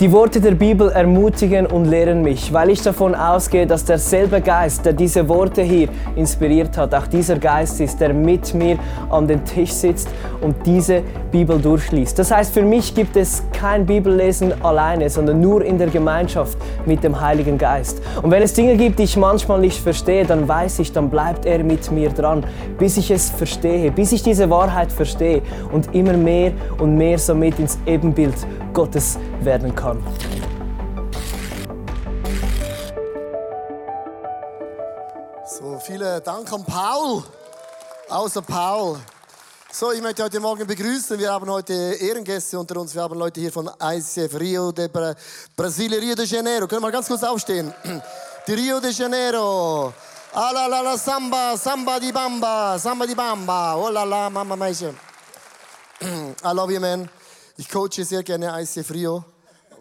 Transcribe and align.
Die 0.00 0.10
Worte 0.12 0.40
der 0.40 0.52
Bibel 0.52 0.88
ermutigen 0.88 1.66
und 1.66 1.84
lehren 1.84 2.22
mich, 2.22 2.54
weil 2.54 2.70
ich 2.70 2.80
davon 2.80 3.14
ausgehe, 3.14 3.66
dass 3.66 3.84
derselbe 3.84 4.40
Geist, 4.40 4.86
der 4.86 4.94
diese 4.94 5.28
Worte 5.28 5.60
hier 5.60 5.90
inspiriert 6.16 6.78
hat, 6.78 6.94
auch 6.94 7.06
dieser 7.06 7.38
Geist 7.38 7.82
ist, 7.82 8.00
der 8.00 8.14
mit 8.14 8.54
mir 8.54 8.78
an 9.10 9.28
den 9.28 9.44
Tisch 9.44 9.72
sitzt 9.72 10.08
und 10.40 10.56
diese 10.64 11.02
Bibel 11.30 11.60
durchliest. 11.60 12.18
Das 12.18 12.30
heißt, 12.30 12.54
für 12.54 12.62
mich 12.62 12.94
gibt 12.94 13.14
es 13.14 13.42
kein 13.52 13.84
Bibellesen 13.84 14.64
alleine, 14.64 15.10
sondern 15.10 15.38
nur 15.38 15.62
in 15.62 15.76
der 15.76 15.88
Gemeinschaft 15.88 16.56
mit 16.86 17.04
dem 17.04 17.20
Heiligen 17.20 17.58
Geist. 17.58 18.00
Und 18.22 18.30
wenn 18.30 18.42
es 18.42 18.54
Dinge 18.54 18.78
gibt, 18.78 19.00
die 19.00 19.02
ich 19.02 19.18
manchmal 19.18 19.60
nicht 19.60 19.82
verstehe, 19.82 20.24
dann 20.24 20.48
weiß 20.48 20.78
ich, 20.78 20.92
dann 20.92 21.10
bleibt 21.10 21.44
er 21.44 21.62
mit 21.62 21.90
mir 21.92 22.08
dran, 22.08 22.46
bis 22.78 22.96
ich 22.96 23.10
es 23.10 23.28
verstehe, 23.28 23.90
bis 23.90 24.12
ich 24.12 24.22
diese 24.22 24.48
Wahrheit 24.48 24.90
verstehe 24.90 25.42
und 25.72 25.94
immer 25.94 26.14
mehr 26.14 26.52
und 26.78 26.96
mehr 26.96 27.18
somit 27.18 27.58
ins 27.58 27.78
Ebenbild 27.84 28.34
Gottes 28.72 29.18
werden 29.42 29.74
kann. 29.74 29.89
So, 35.46 35.78
vielen 35.84 36.22
Dank 36.22 36.52
an 36.52 36.64
Paul. 36.64 37.24
Außer 38.08 38.42
Paul. 38.42 38.98
So, 39.72 39.92
ich 39.92 40.00
möchte 40.00 40.22
heute 40.22 40.38
Morgen 40.40 40.66
begrüßen. 40.66 41.18
Wir 41.18 41.32
haben 41.32 41.50
heute 41.50 41.72
Ehrengäste 41.72 42.58
unter 42.58 42.80
uns. 42.80 42.94
Wir 42.94 43.02
haben 43.02 43.18
Leute 43.18 43.40
hier 43.40 43.52
von 43.52 43.70
ICF 43.82 44.38
Rio 44.38 44.72
de 44.72 44.88
Bra 44.88 45.14
Brasilia, 45.56 45.98
Rio 45.98 46.14
de 46.14 46.24
Janeiro. 46.24 46.66
Können 46.66 46.82
wir 46.82 46.86
mal 46.86 46.92
ganz 46.92 47.08
kurz 47.08 47.22
aufstehen? 47.22 47.72
Die 48.46 48.54
Rio 48.54 48.80
de 48.80 48.90
Janeiro. 48.90 49.92
Ah 50.32 50.52
la 50.52 50.66
la 50.68 50.96
samba, 50.96 51.56
samba 51.56 51.98
di 51.98 52.12
bamba, 52.12 52.78
samba 52.78 53.06
di 53.06 53.14
bamba. 53.14 53.76
Oh 53.76 53.90
la 53.90 54.04
la, 54.04 54.30
mama 54.30 54.54
meisje. 54.54 54.94
I 56.00 56.52
love 56.52 56.72
you, 56.72 56.80
man. 56.80 57.08
Ich 57.56 57.68
coache 57.68 58.04
sehr 58.04 58.22
gerne 58.22 58.62
ICF 58.62 58.90
Rio, 58.90 59.24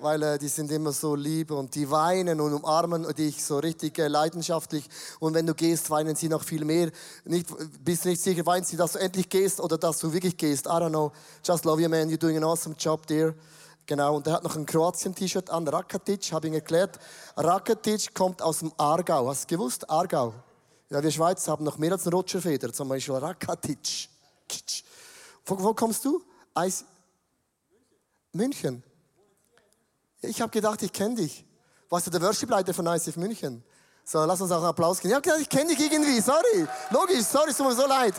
weil 0.01 0.21
äh, 0.23 0.37
die 0.37 0.47
sind 0.47 0.71
immer 0.71 0.91
so 0.91 1.15
lieb 1.15 1.51
und 1.51 1.73
die 1.75 1.89
weinen 1.89 2.39
und 2.39 2.53
umarmen 2.53 3.07
dich 3.15 3.43
so 3.43 3.59
richtig 3.59 3.97
äh, 3.99 4.07
leidenschaftlich. 4.07 4.89
Und 5.19 5.33
wenn 5.33 5.45
du 5.45 5.53
gehst, 5.53 5.89
weinen 5.89 6.15
sie 6.15 6.29
noch 6.29 6.43
viel 6.43 6.65
mehr. 6.65 6.91
Nicht, 7.25 7.47
bist 7.83 8.05
nicht 8.05 8.21
sicher, 8.21 8.45
weinen 8.45 8.65
sie, 8.65 8.77
dass 8.77 8.93
du 8.93 8.99
endlich 8.99 9.29
gehst 9.29 9.59
oder 9.59 9.77
dass 9.77 9.99
du 9.99 10.11
wirklich 10.13 10.37
gehst. 10.37 10.65
I 10.65 10.69
don't 10.69 10.89
know. 10.89 11.11
Just 11.43 11.65
love 11.65 11.81
you, 11.81 11.89
man. 11.89 12.09
You're 12.09 12.17
doing 12.17 12.37
an 12.37 12.43
awesome 12.43 12.75
job 12.77 13.05
there. 13.07 13.35
Genau, 13.85 14.17
und 14.17 14.27
er 14.27 14.33
hat 14.33 14.43
noch 14.43 14.55
ein 14.55 14.67
Kroatien-T-Shirt 14.67 15.49
an, 15.49 15.67
Rakitic, 15.67 16.31
habe 16.31 16.47
ich 16.47 16.53
erklärt. 16.53 16.99
Rakitic 17.35 18.13
kommt 18.13 18.39
aus 18.41 18.59
dem 18.59 18.71
Aargau. 18.77 19.27
Hast 19.29 19.49
du 19.49 19.55
gewusst? 19.55 19.89
Aargau. 19.89 20.33
Ja, 20.91 21.01
wir 21.01 21.09
Schweizer 21.09 21.51
haben 21.51 21.65
noch 21.65 21.79
mehr 21.79 21.93
als 21.93 22.05
einen 22.05 22.13
Rogerfeder, 22.13 22.71
zum 22.71 22.87
Beispiel 22.87 23.15
Rakitic. 23.15 24.09
Wo, 25.45 25.63
wo 25.63 25.73
kommst 25.73 26.05
du? 26.05 26.21
Eis 26.53 26.85
München. 28.31 28.83
Ich 30.21 30.41
habe 30.41 30.51
gedacht, 30.51 30.81
ich 30.81 30.91
kenne 30.91 31.15
dich. 31.15 31.45
Warst 31.89 32.07
du 32.07 32.11
der 32.11 32.21
Worship-Leiter 32.21 32.73
von 32.73 32.85
ICF 32.85 33.15
München? 33.15 33.63
So, 34.03 34.25
lass 34.25 34.41
uns 34.41 34.51
auch 34.51 34.57
einen 34.57 34.65
Applaus 34.65 34.99
geben. 34.99 35.13
Ja, 35.13 35.19
gedacht, 35.19 35.39
ich 35.41 35.49
kenne 35.49 35.73
dich 35.73 35.79
irgendwie, 35.79 36.19
sorry. 36.19 36.67
Logisch, 36.91 37.25
sorry, 37.25 37.51
es 37.51 37.57
tut 37.57 37.67
mir 37.67 37.75
so 37.75 37.87
leid. 37.87 38.13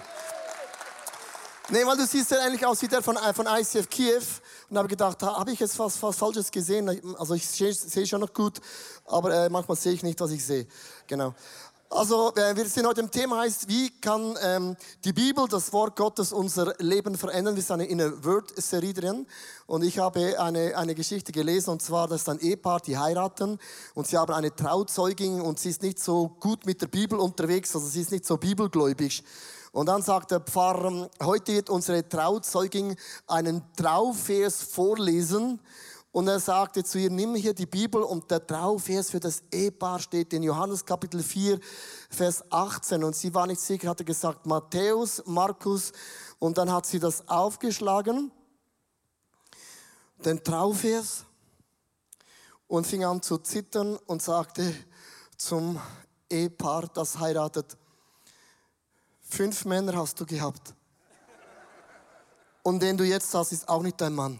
Nee, 1.68 1.86
weil 1.86 1.96
du 1.96 2.06
siehst 2.06 2.30
ja 2.32 2.38
eigentlich 2.38 2.64
aus 2.66 2.82
wie 2.82 2.88
der 2.88 3.02
von, 3.02 3.16
äh, 3.16 3.32
von 3.32 3.46
ICF 3.46 3.88
Kiew. 3.88 4.22
Und 4.70 4.78
habe 4.78 4.88
gedacht, 4.88 5.22
habe 5.22 5.52
ich 5.52 5.60
jetzt 5.60 5.78
was, 5.78 6.02
was 6.02 6.16
Falsches 6.16 6.50
gesehen? 6.50 6.88
Also 7.18 7.34
ich 7.34 7.46
sehe 7.46 7.72
seh 7.72 8.06
schon 8.06 8.20
noch 8.20 8.32
gut, 8.32 8.60
aber 9.06 9.34
äh, 9.34 9.48
manchmal 9.48 9.76
sehe 9.76 9.92
ich 9.92 10.02
nicht, 10.02 10.20
was 10.20 10.30
ich 10.30 10.44
sehe. 10.44 10.66
Genau. 11.06 11.34
Also 11.92 12.32
äh, 12.36 12.54
wir 12.54 12.66
sind 12.66 12.86
heute 12.86 13.00
im 13.00 13.10
Thema 13.10 13.40
heißt, 13.40 13.66
wie 13.66 13.90
kann 13.90 14.38
ähm, 14.44 14.76
die 15.02 15.12
Bibel, 15.12 15.48
das 15.48 15.72
Wort 15.72 15.96
Gottes, 15.96 16.32
unser 16.32 16.72
Leben 16.78 17.16
verändern? 17.16 17.56
Wir 17.56 17.64
sind 17.64 17.80
in 17.80 18.00
einer 18.00 18.24
Word-Serie 18.24 18.94
drin 18.94 19.26
und 19.66 19.82
ich 19.82 19.98
habe 19.98 20.38
eine, 20.40 20.76
eine 20.76 20.94
Geschichte 20.94 21.32
gelesen 21.32 21.70
und 21.70 21.82
zwar, 21.82 22.06
das 22.06 22.20
ist 22.20 22.28
ein 22.28 22.38
Ehepaar, 22.38 22.78
die 22.78 22.96
heiraten 22.96 23.58
und 23.94 24.06
sie 24.06 24.16
haben 24.16 24.32
eine 24.32 24.54
Trauzeugin 24.54 25.40
und 25.40 25.58
sie 25.58 25.70
ist 25.70 25.82
nicht 25.82 25.98
so 25.98 26.28
gut 26.38 26.64
mit 26.64 26.80
der 26.80 26.86
Bibel 26.86 27.18
unterwegs, 27.18 27.74
also 27.74 27.88
sie 27.88 28.02
ist 28.02 28.12
nicht 28.12 28.24
so 28.24 28.36
bibelgläubig. 28.36 29.24
Und 29.72 29.86
dann 29.86 30.02
sagt 30.02 30.30
der 30.30 30.40
Pfarrer, 30.40 31.10
heute 31.20 31.54
wird 31.54 31.70
unsere 31.70 32.08
Trauzeugin 32.08 32.94
einen 33.26 33.62
Trauvers 33.76 34.62
vorlesen 34.62 35.58
und 36.12 36.26
er 36.26 36.40
sagte 36.40 36.82
zu 36.82 36.98
ihr, 36.98 37.10
nimm 37.10 37.36
hier 37.36 37.54
die 37.54 37.66
Bibel 37.66 38.02
und 38.02 38.30
der 38.30 38.44
Trauvers 38.44 39.10
für 39.10 39.20
das 39.20 39.44
Ehepaar 39.52 40.00
steht 40.00 40.32
in 40.32 40.42
Johannes 40.42 40.84
Kapitel 40.84 41.22
4, 41.22 41.60
Vers 42.10 42.42
18. 42.50 43.04
Und 43.04 43.14
sie 43.14 43.32
war 43.32 43.46
nicht 43.46 43.60
sicher, 43.60 43.90
hatte 43.90 44.04
gesagt 44.04 44.44
Matthäus, 44.44 45.22
Markus. 45.26 45.92
Und 46.40 46.58
dann 46.58 46.72
hat 46.72 46.86
sie 46.86 46.98
das 46.98 47.28
aufgeschlagen, 47.28 48.32
den 50.24 50.42
Trauvers, 50.42 51.24
und 52.66 52.86
fing 52.86 53.04
an 53.04 53.20
zu 53.20 53.38
zittern 53.38 53.96
und 54.06 54.22
sagte 54.22 54.74
zum 55.36 55.80
Ehepaar, 56.28 56.88
das 56.94 57.18
heiratet, 57.18 57.76
fünf 59.22 59.64
Männer 59.64 59.96
hast 59.96 60.20
du 60.20 60.26
gehabt. 60.26 60.74
Und 62.62 62.80
den 62.80 62.96
du 62.96 63.04
jetzt 63.04 63.34
hast, 63.34 63.52
ist 63.52 63.68
auch 63.68 63.82
nicht 63.82 64.00
dein 64.00 64.14
Mann. 64.14 64.38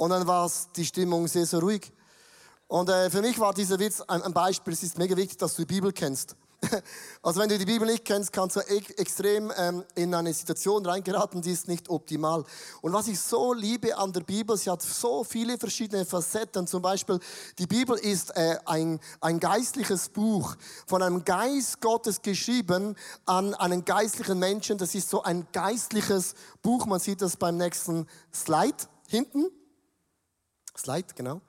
Und 0.00 0.08
dann 0.08 0.26
war 0.26 0.50
die 0.76 0.86
Stimmung 0.86 1.28
sehr, 1.28 1.44
sehr 1.44 1.60
ruhig. 1.60 1.92
Und 2.68 2.88
äh, 2.88 3.10
für 3.10 3.20
mich 3.20 3.38
war 3.38 3.52
dieser 3.52 3.78
Witz 3.78 4.00
ein, 4.00 4.22
ein, 4.22 4.32
Beispiel. 4.32 4.72
Es 4.72 4.82
ist 4.82 4.96
mega 4.96 5.14
wichtig, 5.14 5.36
dass 5.36 5.54
du 5.54 5.62
die 5.62 5.74
Bibel 5.74 5.92
kennst. 5.92 6.36
also 7.22 7.38
wenn 7.38 7.50
du 7.50 7.58
die 7.58 7.66
Bibel 7.66 7.86
nicht 7.86 8.06
kennst, 8.06 8.32
kannst 8.32 8.56
du 8.56 8.60
e 8.60 8.80
extrem 8.96 9.52
ähm, 9.54 9.84
in 9.94 10.14
eine 10.14 10.32
Situation 10.32 10.86
reingeraten, 10.86 11.42
die 11.42 11.52
ist 11.52 11.68
nicht 11.68 11.90
optimal. 11.90 12.44
Und 12.80 12.94
was 12.94 13.08
ich 13.08 13.20
so 13.20 13.52
liebe 13.52 13.94
an 13.98 14.10
der 14.14 14.22
Bibel, 14.22 14.56
sie 14.56 14.70
hat 14.70 14.80
so 14.80 15.22
viele 15.22 15.58
verschiedene 15.58 16.06
Facetten. 16.06 16.66
Zum 16.66 16.80
Beispiel, 16.80 17.20
die 17.58 17.66
Bibel 17.66 17.98
ist 17.98 18.34
äh, 18.38 18.56
ein, 18.64 19.00
ein 19.20 19.38
geistliches 19.38 20.08
Buch 20.08 20.56
von 20.86 21.02
einem 21.02 21.26
Geist 21.26 21.82
Gottes 21.82 22.22
geschrieben 22.22 22.96
an 23.26 23.52
einen 23.52 23.84
geistlichen 23.84 24.38
Menschen. 24.38 24.78
Das 24.78 24.94
ist 24.94 25.10
so 25.10 25.22
ein 25.22 25.46
geistliches 25.52 26.34
Buch. 26.62 26.86
Man 26.86 27.00
sieht 27.00 27.20
das 27.20 27.36
beim 27.36 27.58
nächsten 27.58 28.06
Slide 28.32 28.78
hinten. 29.06 29.50
Slide, 30.80 31.08
genau. 31.14 31.40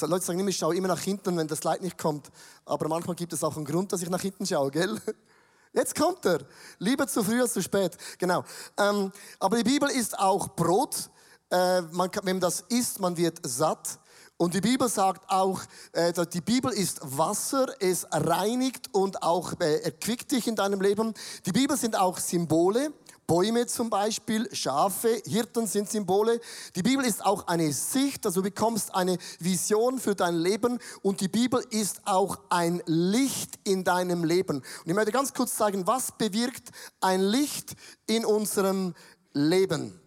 Leute 0.00 0.24
sagen 0.24 0.40
immer, 0.40 0.48
ich 0.48 0.56
schaue 0.56 0.76
immer 0.76 0.88
nach 0.88 1.00
hinten, 1.00 1.36
wenn 1.36 1.46
das 1.46 1.62
Light 1.64 1.82
nicht 1.82 1.98
kommt. 1.98 2.30
Aber 2.64 2.88
manchmal 2.88 3.16
gibt 3.16 3.32
es 3.32 3.44
auch 3.44 3.56
einen 3.56 3.64
Grund, 3.64 3.92
dass 3.92 4.02
ich 4.02 4.10
nach 4.10 4.20
hinten 4.20 4.46
schaue, 4.46 4.70
gell? 4.70 5.00
Jetzt 5.72 5.94
kommt 5.94 6.24
er. 6.26 6.40
Lieber 6.78 7.06
zu 7.06 7.22
früh 7.22 7.40
als 7.40 7.52
zu 7.52 7.62
spät. 7.62 7.96
Genau. 8.18 8.44
Ähm, 8.76 9.12
aber 9.38 9.56
die 9.56 9.64
Bibel 9.64 9.88
ist 9.88 10.18
auch 10.18 10.48
Brot. 10.48 11.10
Äh, 11.50 11.82
man 11.82 12.10
kann, 12.10 12.24
wenn 12.26 12.36
man 12.36 12.40
das 12.40 12.62
isst, 12.68 12.98
man 12.98 13.16
wird 13.16 13.38
satt. 13.46 14.00
Und 14.36 14.54
die 14.54 14.60
Bibel 14.60 14.88
sagt 14.88 15.28
auch, 15.28 15.60
äh, 15.92 16.12
die 16.32 16.40
Bibel 16.40 16.72
ist 16.72 17.00
Wasser, 17.02 17.66
es 17.78 18.06
reinigt 18.10 18.88
und 18.92 19.22
auch 19.22 19.52
äh, 19.60 19.82
erquickt 19.82 20.32
dich 20.32 20.48
in 20.48 20.56
deinem 20.56 20.80
Leben. 20.80 21.12
Die 21.44 21.52
Bibel 21.52 21.76
sind 21.76 21.94
auch 21.94 22.18
Symbole. 22.18 22.92
Bäume 23.30 23.64
zum 23.68 23.90
Beispiel, 23.90 24.52
Schafe, 24.52 25.22
Hirten 25.24 25.68
sind 25.68 25.88
Symbole. 25.88 26.40
Die 26.74 26.82
Bibel 26.82 27.04
ist 27.04 27.24
auch 27.24 27.46
eine 27.46 27.72
Sicht, 27.72 28.26
also 28.26 28.40
du 28.40 28.50
bekommst 28.50 28.92
eine 28.92 29.18
Vision 29.38 30.00
für 30.00 30.16
dein 30.16 30.34
Leben 30.34 30.80
und 31.02 31.20
die 31.20 31.28
Bibel 31.28 31.64
ist 31.70 32.00
auch 32.06 32.40
ein 32.48 32.82
Licht 32.86 33.60
in 33.62 33.84
deinem 33.84 34.24
Leben. 34.24 34.56
Und 34.56 34.84
ich 34.84 34.94
möchte 34.94 35.12
ganz 35.12 35.32
kurz 35.32 35.56
sagen, 35.56 35.86
was 35.86 36.10
bewirkt 36.10 36.70
ein 37.00 37.20
Licht 37.20 37.76
in 38.08 38.24
unserem 38.24 38.94
Leben? 39.32 40.00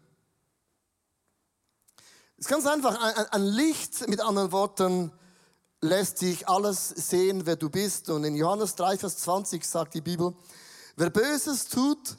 Es 2.36 2.48
ist 2.48 2.50
ganz 2.50 2.66
einfach, 2.66 3.00
ein, 3.32 3.46
Licht, 3.46 4.06
mit 4.10 4.20
anderen 4.20 4.52
Worten, 4.52 5.14
lässt 5.80 6.20
dich 6.20 6.50
alles 6.50 6.90
sehen, 6.90 7.46
wer 7.46 7.56
du 7.56 7.70
bist. 7.70 8.10
Und 8.10 8.26
in 8.26 8.36
Johannes 8.36 8.76
3, 8.76 8.98
Vers 8.98 9.16
20 9.20 9.64
sagt 9.64 9.94
die 9.94 10.02
Bibel, 10.02 10.34
wer 10.98 11.10
Böses 11.10 11.70
tut, 11.70 12.18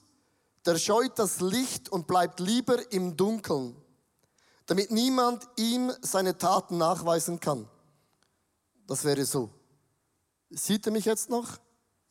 der 0.67 0.79
scheut 0.79 1.19
das 1.19 1.41
Licht 1.41 1.89
und 1.89 2.07
bleibt 2.07 2.41
lieber 2.41 2.91
im 2.93 3.17
Dunkeln, 3.17 3.77
damit 4.67 4.91
niemand 4.91 5.47
ihm 5.57 5.93
seine 6.01 6.39
Taten 6.39 6.79
nachweisen 6.79 7.39
kann. 7.41 7.69
Das 8.87 9.05
wäre 9.05 9.25
so. 9.25 9.51
Sieht 10.51 10.87
er 10.87 10.93
mich 10.93 11.05
jetzt 11.05 11.31
noch? 11.31 11.59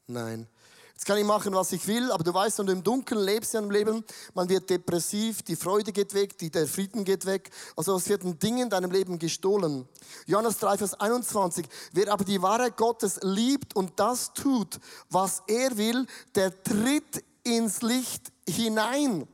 Nein. 0.08 0.48
Jetzt 0.94 1.06
kann 1.06 1.18
ich 1.18 1.26
machen, 1.26 1.54
was 1.54 1.72
ich 1.72 1.88
will, 1.88 2.12
aber 2.12 2.24
du 2.24 2.34
weißt, 2.34 2.60
wenn 2.60 2.68
du 2.68 2.74
im 2.74 2.84
Dunkeln 2.84 3.22
lebst 3.22 3.56
in 3.56 3.62
deinem 3.62 3.72
Leben, 3.72 4.04
man 4.36 4.48
wird 4.48 4.70
depressiv, 4.70 5.42
die 5.42 5.56
Freude 5.56 5.92
geht 5.92 6.14
weg, 6.14 6.38
die, 6.38 6.52
der 6.52 6.68
Frieden 6.68 7.04
geht 7.04 7.26
weg. 7.26 7.50
Also 7.76 7.96
es 7.96 8.08
werden 8.08 8.38
Dinge 8.38 8.64
in 8.64 8.70
deinem 8.70 8.92
Leben 8.92 9.18
gestohlen. 9.18 9.88
Johannes 10.28 10.60
3, 10.60 10.78
Vers 10.78 10.94
21. 10.94 11.68
Wer 11.94 12.14
aber 12.14 12.24
die 12.24 12.42
Wahrheit 12.42 12.78
Gottes 12.78 13.20
liebt 13.24 13.76
und 13.76 14.00
das 14.00 14.34
tut, 14.34 14.80
was 15.10 15.42
er 15.48 15.76
will, 15.78 16.06
der 16.36 16.64
tritt 16.64 17.24
ins 17.44 17.82
Licht 17.82 18.32
hinein. 18.48 19.28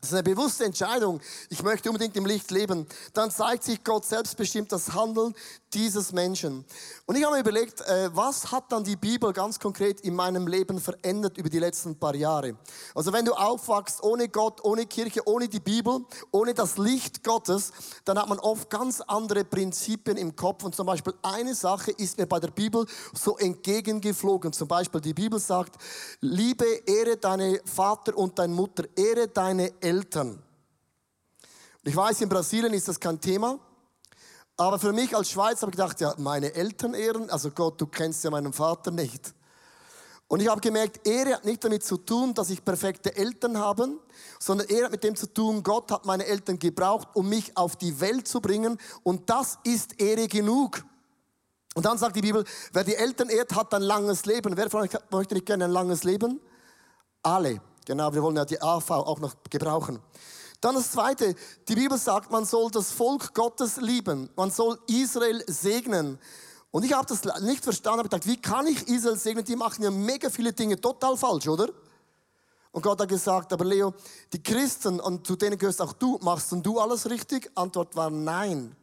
Das 0.00 0.10
ist 0.10 0.14
eine 0.14 0.22
bewusste 0.22 0.64
Entscheidung. 0.64 1.20
Ich 1.48 1.62
möchte 1.62 1.88
unbedingt 1.88 2.16
im 2.16 2.26
Licht 2.26 2.50
leben. 2.50 2.86
Dann 3.12 3.30
zeigt 3.30 3.64
sich 3.64 3.82
Gott 3.82 4.04
selbstbestimmt 4.04 4.70
das 4.70 4.92
Handeln 4.92 5.34
dieses 5.76 6.12
Menschen. 6.12 6.64
Und 7.04 7.16
ich 7.16 7.24
habe 7.24 7.34
mir 7.34 7.40
überlegt, 7.40 7.82
äh, 7.82 8.08
was 8.14 8.50
hat 8.50 8.72
dann 8.72 8.82
die 8.82 8.96
Bibel 8.96 9.32
ganz 9.34 9.60
konkret 9.60 10.00
in 10.00 10.14
meinem 10.14 10.46
Leben 10.46 10.80
verändert 10.80 11.36
über 11.36 11.50
die 11.50 11.58
letzten 11.58 11.98
paar 11.98 12.14
Jahre? 12.14 12.56
Also 12.94 13.12
wenn 13.12 13.26
du 13.26 13.34
aufwachst 13.34 14.02
ohne 14.02 14.28
Gott, 14.28 14.64
ohne 14.64 14.86
Kirche, 14.86 15.20
ohne 15.26 15.48
die 15.48 15.60
Bibel, 15.60 16.00
ohne 16.30 16.54
das 16.54 16.78
Licht 16.78 17.22
Gottes, 17.22 17.72
dann 18.06 18.18
hat 18.18 18.28
man 18.28 18.38
oft 18.38 18.70
ganz 18.70 19.02
andere 19.02 19.44
Prinzipien 19.44 20.16
im 20.16 20.34
Kopf. 20.34 20.64
Und 20.64 20.74
zum 20.74 20.86
Beispiel 20.86 21.12
eine 21.22 21.54
Sache 21.54 21.90
ist 21.90 22.16
mir 22.16 22.26
bei 22.26 22.40
der 22.40 22.50
Bibel 22.50 22.86
so 23.12 23.36
entgegengeflogen. 23.36 24.54
Zum 24.54 24.68
Beispiel 24.68 25.02
die 25.02 25.14
Bibel 25.14 25.38
sagt, 25.38 25.76
liebe, 26.20 26.64
ehre 26.86 27.18
deine 27.18 27.60
Vater 27.66 28.16
und 28.16 28.38
deine 28.38 28.54
Mutter, 28.54 28.84
ehre 28.96 29.28
deine 29.28 29.72
Eltern. 29.82 30.42
Ich 31.84 31.94
weiß, 31.94 32.22
in 32.22 32.30
Brasilien 32.30 32.72
ist 32.72 32.88
das 32.88 32.98
kein 32.98 33.20
Thema. 33.20 33.60
Aber 34.56 34.78
für 34.78 34.92
mich 34.92 35.14
als 35.14 35.30
Schweizer 35.30 35.62
habe 35.62 35.72
ich 35.72 35.76
gedacht, 35.76 36.00
ja, 36.00 36.14
meine 36.18 36.54
Eltern 36.54 36.94
ehren, 36.94 37.28
also 37.28 37.50
Gott, 37.50 37.80
du 37.80 37.86
kennst 37.86 38.24
ja 38.24 38.30
meinen 38.30 38.52
Vater 38.52 38.90
nicht. 38.90 39.34
Und 40.28 40.40
ich 40.40 40.48
habe 40.48 40.60
gemerkt, 40.60 41.06
Ehre 41.06 41.34
hat 41.34 41.44
nicht 41.44 41.62
damit 41.62 41.84
zu 41.84 41.98
tun, 41.98 42.34
dass 42.34 42.50
ich 42.50 42.64
perfekte 42.64 43.14
Eltern 43.14 43.58
habe, 43.58 43.88
sondern 44.40 44.66
Ehre 44.68 44.86
hat 44.86 44.92
mit 44.92 45.04
dem 45.04 45.14
zu 45.14 45.32
tun, 45.32 45.62
Gott 45.62 45.92
hat 45.92 46.04
meine 46.04 46.26
Eltern 46.26 46.58
gebraucht, 46.58 47.08
um 47.14 47.28
mich 47.28 47.56
auf 47.56 47.76
die 47.76 48.00
Welt 48.00 48.26
zu 48.26 48.40
bringen. 48.40 48.78
Und 49.04 49.30
das 49.30 49.58
ist 49.62 50.00
Ehre 50.00 50.26
genug. 50.26 50.84
Und 51.74 51.84
dann 51.84 51.98
sagt 51.98 52.16
die 52.16 52.22
Bibel, 52.22 52.42
wer 52.72 52.82
die 52.82 52.96
Eltern 52.96 53.28
ehrt, 53.28 53.54
hat 53.54 53.72
ein 53.74 53.82
langes 53.82 54.24
Leben. 54.24 54.56
Wer 54.56 54.70
von 54.70 54.80
euch 54.80 54.90
möchte 55.10 55.34
nicht 55.34 55.46
gerne 55.46 55.66
ein 55.66 55.70
langes 55.70 56.02
Leben? 56.02 56.40
Alle. 57.22 57.60
Genau, 57.84 58.12
wir 58.12 58.22
wollen 58.22 58.36
ja 58.36 58.44
die 58.44 58.60
AV 58.60 58.90
auch 58.90 59.20
noch 59.20 59.34
gebrauchen. 59.48 60.00
Dann 60.60 60.74
das 60.74 60.92
Zweite, 60.92 61.34
die 61.68 61.74
Bibel 61.74 61.98
sagt, 61.98 62.30
man 62.30 62.44
soll 62.44 62.70
das 62.70 62.90
Volk 62.90 63.34
Gottes 63.34 63.76
lieben, 63.76 64.30
man 64.36 64.50
soll 64.50 64.78
Israel 64.86 65.44
segnen. 65.46 66.18
Und 66.70 66.84
ich 66.84 66.92
habe 66.92 67.06
das 67.06 67.22
nicht 67.42 67.64
verstanden, 67.64 68.00
habe 68.00 68.08
gedacht, 68.08 68.26
wie 68.26 68.40
kann 68.40 68.66
ich 68.66 68.86
Israel 68.88 69.16
segnen? 69.16 69.44
Die 69.44 69.56
machen 69.56 69.82
ja 69.82 69.90
mega 69.90 70.30
viele 70.30 70.52
Dinge 70.52 70.80
total 70.80 71.16
falsch, 71.16 71.48
oder? 71.48 71.68
Und 72.72 72.82
Gott 72.82 73.00
hat 73.00 73.08
gesagt, 73.08 73.52
aber 73.52 73.64
Leo, 73.64 73.94
die 74.32 74.42
Christen, 74.42 75.00
und 75.00 75.26
zu 75.26 75.36
denen 75.36 75.56
gehörst 75.56 75.80
auch 75.80 75.94
du, 75.94 76.18
machst 76.20 76.52
denn 76.52 76.62
du 76.62 76.78
alles 76.78 77.08
richtig? 77.08 77.50
Antwort 77.54 77.96
war 77.96 78.10
nein. 78.10 78.76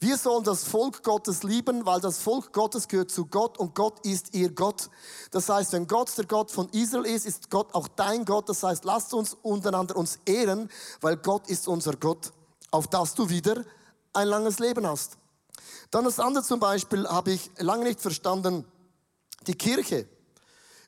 Wir 0.00 0.16
sollen 0.16 0.44
das 0.44 0.62
Volk 0.62 1.02
Gottes 1.02 1.42
lieben, 1.42 1.84
weil 1.84 2.00
das 2.00 2.18
Volk 2.18 2.52
Gottes 2.52 2.86
gehört 2.86 3.10
zu 3.10 3.26
Gott 3.26 3.58
und 3.58 3.74
Gott 3.74 4.06
ist 4.06 4.32
ihr 4.32 4.50
Gott. 4.50 4.90
Das 5.32 5.48
heißt, 5.48 5.72
wenn 5.72 5.88
Gott 5.88 6.16
der 6.16 6.26
Gott 6.26 6.52
von 6.52 6.68
Israel 6.68 7.04
ist, 7.04 7.26
ist 7.26 7.50
Gott 7.50 7.74
auch 7.74 7.88
dein 7.88 8.24
Gott. 8.24 8.48
Das 8.48 8.62
heißt, 8.62 8.84
lasst 8.84 9.12
uns 9.12 9.36
untereinander 9.42 9.96
uns 9.96 10.20
ehren, 10.24 10.70
weil 11.00 11.16
Gott 11.16 11.48
ist 11.48 11.66
unser 11.66 11.96
Gott, 11.96 12.32
auf 12.70 12.86
das 12.86 13.14
du 13.14 13.28
wieder 13.28 13.64
ein 14.12 14.28
langes 14.28 14.60
Leben 14.60 14.86
hast. 14.86 15.18
Dann 15.90 16.04
das 16.04 16.20
andere 16.20 16.44
zum 16.44 16.60
Beispiel 16.60 17.08
habe 17.08 17.32
ich 17.32 17.50
lange 17.58 17.84
nicht 17.84 18.00
verstanden, 18.00 18.64
die 19.48 19.54
Kirche. 19.54 20.06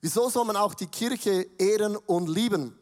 Wieso 0.00 0.28
soll 0.30 0.44
man 0.44 0.56
auch 0.56 0.74
die 0.74 0.86
Kirche 0.86 1.48
ehren 1.58 1.96
und 1.96 2.28
lieben? 2.28 2.78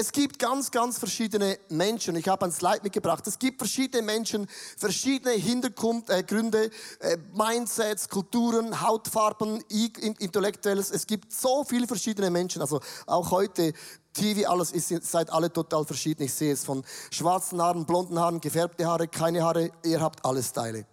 Es 0.00 0.12
gibt 0.12 0.38
ganz, 0.38 0.70
ganz 0.70 0.98
verschiedene 0.98 1.58
Menschen. 1.68 2.16
Ich 2.16 2.26
habe 2.26 2.46
ein 2.46 2.52
Slide 2.52 2.80
mitgebracht. 2.82 3.26
Es 3.26 3.38
gibt 3.38 3.58
verschiedene 3.58 4.02
Menschen, 4.02 4.48
verschiedene 4.78 5.32
Hintergründe, 5.32 6.70
äh, 7.00 7.18
Mindsets, 7.34 8.08
Kulturen, 8.08 8.80
Hautfarben, 8.80 9.62
Intellektuelles. 9.68 10.90
Es 10.90 11.06
gibt 11.06 11.34
so 11.34 11.64
viele 11.64 11.86
verschiedene 11.86 12.30
Menschen. 12.30 12.62
Also 12.62 12.80
auch 13.06 13.30
heute 13.30 13.74
TV, 14.14 14.48
alles 14.48 14.72
ist, 14.72 14.88
seid 15.04 15.28
alle 15.28 15.52
total 15.52 15.84
verschieden. 15.84 16.22
Ich 16.22 16.32
sehe 16.32 16.54
es 16.54 16.64
von 16.64 16.82
schwarzen 17.10 17.60
Haaren, 17.60 17.84
blonden 17.84 18.18
Haaren, 18.18 18.40
gefärbte 18.40 18.86
Haare, 18.86 19.06
keine 19.06 19.42
Haare. 19.42 19.70
Ihr 19.84 20.00
habt 20.00 20.24
alle 20.24 20.42
Style. 20.42 20.86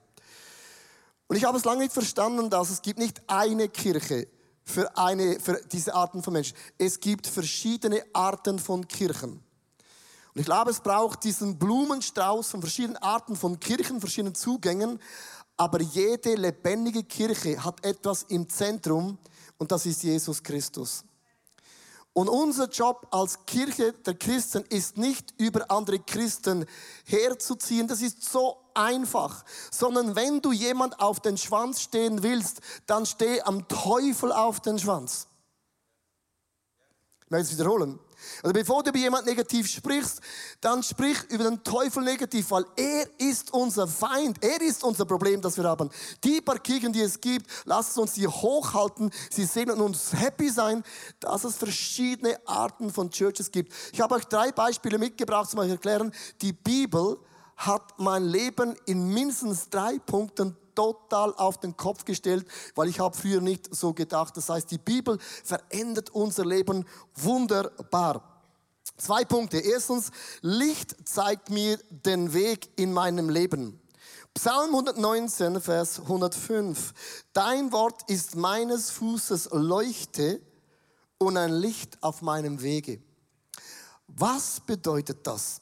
Und 1.28 1.38
ich 1.38 1.46
habe 1.46 1.58
es 1.58 1.64
lange 1.64 1.84
nicht 1.84 1.94
verstanden, 1.94 2.50
dass 2.50 2.72
es 2.72 2.82
gibt 2.82 3.00
nicht 3.00 3.22
eine 3.28 3.70
Kirche 3.70 4.28
für, 4.68 4.96
eine, 4.98 5.40
für 5.40 5.62
diese 5.72 5.96
Arten 5.96 6.22
von 6.22 6.34
Menschen. 6.34 6.56
Es 6.78 7.00
gibt 7.00 7.26
verschiedene 7.26 8.04
Arten 8.14 8.60
von 8.60 8.88
Kirchen. 8.88 9.32
Und 9.32 10.42
ich 10.42 10.46
glaube, 10.46 10.72
es 10.72 10.82
braucht 10.82 11.24
diesen 11.24 11.58
Blumenstrauß 11.58 12.52
von 12.52 12.62
verschiedenen 12.62 12.98
Arten 12.98 13.36
von 13.36 13.60
Kirchen, 13.60 14.00
verschiedenen 14.00 14.36
Zugängen. 14.36 15.00
Aber 15.56 15.82
jede 15.82 16.36
lebendige 16.36 17.04
Kirche 17.04 17.64
hat 17.64 17.84
etwas 17.84 18.24
im 18.24 18.48
Zentrum 18.48 19.18
und 19.58 19.72
das 19.72 19.86
ist 19.86 20.04
Jesus 20.04 20.44
Christus. 20.44 21.04
Und 22.14 22.30
unser 22.30 22.68
Job 22.68 23.08
als 23.12 23.46
Kirche 23.46 23.94
der 23.94 24.16
Christen 24.16 24.64
ist 24.70 24.98
nicht 24.98 25.34
über 25.38 25.70
andere 25.72 26.00
Christen 26.00 26.66
herzuziehen. 27.06 27.88
Das 27.88 28.02
ist 28.02 28.24
so 28.24 28.58
einfach. 28.78 29.44
Sondern 29.72 30.16
wenn 30.16 30.42
du 30.42 30.52
jemand 30.52 31.00
auf 31.00 31.20
den 31.20 31.38
Schwanz 31.38 31.82
stehen 31.82 32.24
willst, 32.24 32.62
dann 32.86 33.06
steh 33.06 33.42
am 33.42 33.68
Teufel 33.68 34.32
auf 34.32 34.60
den 34.60 34.80
Schwanz. 34.80 35.28
Ich 37.26 37.32
möchte 37.32 37.54
es 37.54 37.60
wiederholen. 37.60 38.00
Also 38.42 38.54
bevor 38.54 38.84
du 38.84 38.90
über 38.90 39.00
jemand 39.00 39.26
negativ 39.26 39.68
sprichst, 39.68 40.22
dann 40.62 40.82
sprich 40.82 41.18
über 41.30 41.44
den 41.44 41.64
Teufel 41.64 42.04
negativ, 42.04 42.50
weil 42.52 42.66
er 42.76 43.08
ist 43.20 43.54
unser 43.54 43.88
Feind. 43.88 44.44
Er 44.44 44.62
ist 44.62 44.84
unser 44.84 45.06
Problem, 45.06 45.42
das 45.42 45.58
wir 45.58 45.66
haben. 45.66 45.90
Die 46.24 46.42
paar 46.42 46.60
Kirchen, 46.60 46.92
die 46.94 47.02
es 47.02 47.20
gibt, 47.20 47.48
lasst 47.66 47.98
uns 47.98 48.16
sie 48.16 48.28
hochhalten. 48.28 49.12
Sie 49.30 49.46
sehen 49.46 49.70
und 49.72 49.82
uns 49.82 50.14
happy 50.14 50.50
sein, 50.50 50.84
dass 51.20 51.44
es 51.44 51.56
verschiedene 51.58 52.40
Arten 52.48 52.92
von 52.92 53.12
Churches 53.12 53.52
gibt. 53.52 53.74
Ich 53.92 54.02
habe 54.02 54.16
euch 54.16 54.26
drei 54.26 54.52
Beispiele 54.52 54.98
mitgebracht, 54.98 55.54
um 55.54 55.60
euch 55.60 55.70
erklären. 55.70 56.12
Die 56.42 56.54
Bibel 56.54 57.20
hat 57.58 58.00
mein 58.00 58.24
Leben 58.24 58.76
in 58.86 59.14
mindestens 59.14 59.70
drei 59.70 60.00
Punkten 60.00 60.56
total 60.76 61.34
auf 61.36 61.58
den 61.58 61.76
Kopf 61.76 62.06
gestellt, 62.06 62.48
weil 62.76 62.88
ich 62.88 63.00
habe 63.00 63.18
früher 63.18 63.42
nicht 63.42 63.74
so 63.76 63.94
gedacht. 63.94 64.38
Das 64.38 64.48
heißt, 64.48 64.70
die 64.70 64.78
Bibel 64.78 65.18
verändert 65.44 66.12
unser 66.12 66.46
Leben 66.46 66.86
wunderbar. 67.16 68.24
Zwei 68.96 69.26
Punkte. 69.26 69.58
Erstens, 69.58 70.12
Licht 70.42 70.96
zeigt 71.08 71.50
mir 71.50 71.80
den 71.90 72.34
Weg 72.34 72.70
in 72.78 72.94
meinem 72.94 73.30
Leben. 73.30 73.80
Psalm 74.34 74.70
119, 74.70 75.60
Vers 75.62 76.00
105. 76.00 76.94
Dein 77.34 77.72
Wort 77.72 78.08
ist 78.08 78.36
meines 78.36 78.92
Fußes 78.92 79.50
Leuchte 79.52 80.40
und 81.18 81.38
ein 81.38 81.54
Licht 81.54 82.02
auf 82.04 82.22
meinem 82.22 82.62
Wege. 82.62 83.02
Was 84.08 84.60
bedeutet 84.60 85.26
das? 85.26 85.62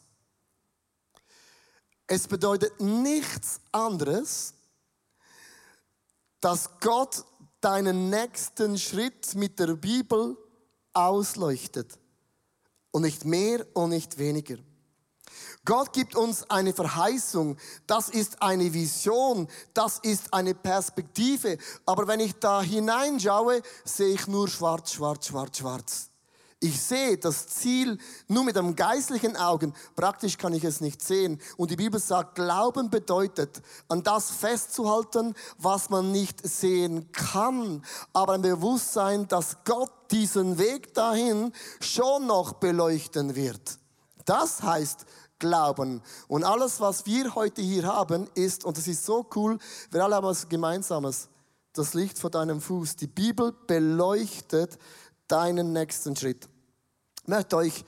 Es 2.07 2.28
bedeutet 2.28 2.80
nichts 2.80 3.60
anderes, 3.72 4.54
dass 6.40 6.69
Gott 6.79 7.25
deinen 7.62 8.10
nächsten 8.10 8.77
Schritt 8.77 9.34
mit 9.34 9.58
der 9.58 9.75
Bibel 9.75 10.38
ausleuchtet. 10.94 11.98
Und 12.91 13.01
nicht 13.01 13.25
mehr 13.25 13.65
und 13.74 13.89
nicht 13.89 14.18
weniger. 14.18 14.58
Gott 15.65 15.91
gibt 15.91 16.15
uns 16.15 16.50
eine 16.50 16.74
Verheißung, 16.74 17.58
das 17.88 18.10
ist 18.10 18.41
eine 18.41 18.72
Vision, 18.72 19.50
das 19.74 19.98
ist 20.00 20.32
eine 20.32 20.53
Perspektive. 20.53 21.58
Aber 21.86 22.08
wenn 22.08 22.20
ich 22.20 22.34
da 22.36 22.62
hineinschaue, 22.62 23.62
sehe 23.84 24.13
ich 24.13 24.27
nur 24.27 24.48
schwarz, 24.48 24.94
schwarz, 24.94 25.25
schwarz, 25.25 25.58
schwarz. 25.58 26.10
Ich 26.59 26.81
sehe 26.81 27.17
das 27.17 27.47
Ziel 27.47 27.97
nur 28.27 28.43
mit 28.43 28.57
einem 28.57 28.75
geistlichen 28.75 29.35
Augen. 29.35 29.74
Praktisch 29.95 30.38
kann 30.38 30.53
ich 30.53 30.63
es 30.63 30.81
nicht 30.81 31.03
sehen. 31.03 31.39
Und 31.57 31.69
die 31.69 31.75
Bibel 31.75 32.00
sagt, 32.00 32.35
Glauben 32.35 32.89
bedeutet, 32.89 33.62
an 33.89 34.03
das 34.03 34.31
festzuhalten, 34.31 35.35
was 35.57 35.89
man 35.89 36.12
nicht 36.12 36.47
sehen 36.47 37.12
kann. 37.12 37.83
Aber 38.13 38.33
ein 38.33 38.41
Bewusstsein, 38.41 39.27
dass 39.27 39.57
Gott 39.65 39.91
diesen 40.12 40.57
Weg 40.57 40.93
dahin 40.93 41.51
schon 41.81 42.25
noch 42.25 42.53
beleuchten 42.53 43.35
wird. 43.35 43.77
Das 44.24 44.63
heißt 44.63 45.05
Glauben. 45.39 46.01
Und 46.27 46.45
alles, 46.45 46.79
was 46.79 47.05
wir 47.05 47.35
heute 47.35 47.62
hier 47.62 47.83
haben, 47.83 48.29
ist, 48.33 48.63
und 48.63 48.77
das 48.77 48.88
ist 48.88 49.05
so 49.05 49.25
cool, 49.35 49.59
wir 49.91 50.03
alle 50.03 50.15
haben 50.15 50.25
was 50.25 50.47
Gemeinsames. 50.47 51.27
Das 51.74 51.93
Licht 51.93 52.17
vor 52.17 52.29
deinem 52.29 52.62
Fuß. 52.62 52.95
Die 52.95 53.07
Bibel 53.07 53.53
beleuchtet 53.67 54.79
deinen 55.27 55.74
nächsten 55.74 56.15
Schritt. 56.15 56.48
Ich 57.22 57.27
möchte 57.27 57.58
euch 57.58 57.86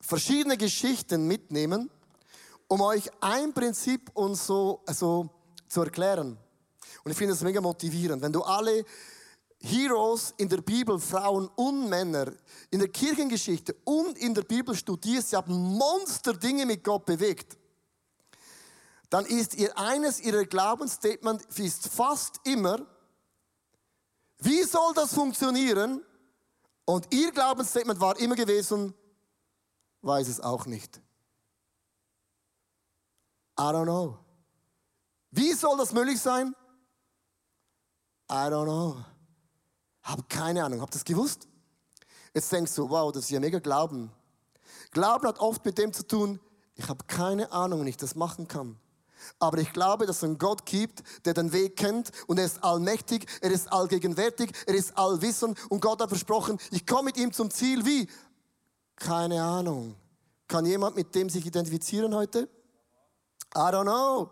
verschiedene 0.00 0.56
Geschichten 0.56 1.26
mitnehmen, 1.26 1.90
um 2.68 2.80
euch 2.80 3.10
ein 3.20 3.52
Prinzip 3.52 4.10
und 4.14 4.34
so 4.34 4.82
also, 4.86 5.30
zu 5.68 5.82
erklären. 5.82 6.38
Und 7.04 7.10
ich 7.10 7.16
finde 7.16 7.34
es 7.34 7.40
mega 7.42 7.60
motivierend. 7.60 8.22
Wenn 8.22 8.32
du 8.32 8.42
alle 8.42 8.84
Heroes 9.60 10.34
in 10.36 10.48
der 10.48 10.60
Bibel, 10.60 10.98
Frauen 10.98 11.48
und 11.54 11.88
Männer, 11.88 12.32
in 12.70 12.80
der 12.80 12.88
Kirchengeschichte 12.88 13.76
und 13.84 14.18
in 14.18 14.34
der 14.34 14.42
Bibel 14.42 14.74
studierst, 14.74 15.30
sie 15.30 15.36
haben 15.36 15.54
Monster 15.54 16.34
Dinge 16.34 16.66
mit 16.66 16.82
Gott 16.82 17.06
bewegt, 17.06 17.56
dann 19.08 19.26
ist 19.26 19.54
ihr 19.54 19.76
eines 19.78 20.20
ihrer 20.20 20.44
Glaubensstatement 20.44 21.42
ist 21.58 21.88
fast 21.88 22.40
immer, 22.44 22.86
wie 24.44 24.62
soll 24.64 24.92
das 24.94 25.14
funktionieren? 25.14 26.02
Und 26.84 27.12
ihr 27.14 27.30
Glaubensstatement 27.30 28.00
war 28.00 28.18
immer 28.18 28.34
gewesen, 28.34 28.94
weiß 30.02 30.28
es 30.28 30.40
auch 30.40 30.66
nicht. 30.66 31.00
I 33.58 33.62
don't 33.62 33.84
know. 33.84 34.18
Wie 35.30 35.52
soll 35.52 35.76
das 35.78 35.92
möglich 35.92 36.20
sein? 36.20 36.54
I 38.30 38.48
don't 38.48 38.64
know. 38.64 39.04
Hab 40.02 40.28
keine 40.28 40.64
Ahnung. 40.64 40.80
Habt 40.80 40.94
ihr 40.94 40.98
das 40.98 41.04
gewusst? 41.04 41.46
Jetzt 42.34 42.50
denkst 42.50 42.74
du, 42.74 42.88
wow, 42.88 43.12
das 43.12 43.24
ist 43.24 43.30
ja 43.30 43.40
mega 43.40 43.58
Glauben. 43.58 44.10
Glauben 44.90 45.26
hat 45.26 45.38
oft 45.38 45.64
mit 45.64 45.78
dem 45.78 45.92
zu 45.92 46.06
tun, 46.06 46.40
ich 46.74 46.88
habe 46.88 47.04
keine 47.04 47.52
Ahnung, 47.52 47.84
wie 47.84 47.90
ich 47.90 47.96
das 47.96 48.14
machen 48.14 48.48
kann. 48.48 48.78
Aber 49.38 49.58
ich 49.58 49.72
glaube, 49.72 50.06
dass 50.06 50.18
es 50.18 50.24
einen 50.24 50.38
Gott 50.38 50.66
gibt, 50.66 51.02
der 51.24 51.34
den 51.34 51.52
Weg 51.52 51.76
kennt 51.76 52.10
und 52.26 52.38
er 52.38 52.44
ist 52.44 52.62
allmächtig, 52.62 53.26
er 53.40 53.50
ist 53.50 53.72
allgegenwärtig, 53.72 54.52
er 54.66 54.74
ist 54.74 54.96
allwissend 54.96 55.58
und 55.70 55.80
Gott 55.80 56.00
hat 56.00 56.08
versprochen, 56.08 56.58
ich 56.70 56.86
komme 56.86 57.04
mit 57.04 57.16
ihm 57.16 57.32
zum 57.32 57.50
Ziel. 57.50 57.84
Wie? 57.84 58.08
Keine 58.96 59.42
Ahnung. 59.42 59.94
Kann 60.48 60.66
jemand 60.66 60.96
mit 60.96 61.14
dem 61.14 61.28
sich 61.30 61.46
identifizieren 61.46 62.14
heute? 62.14 62.48
I 63.54 63.58
don't 63.58 63.82
know. 63.82 64.30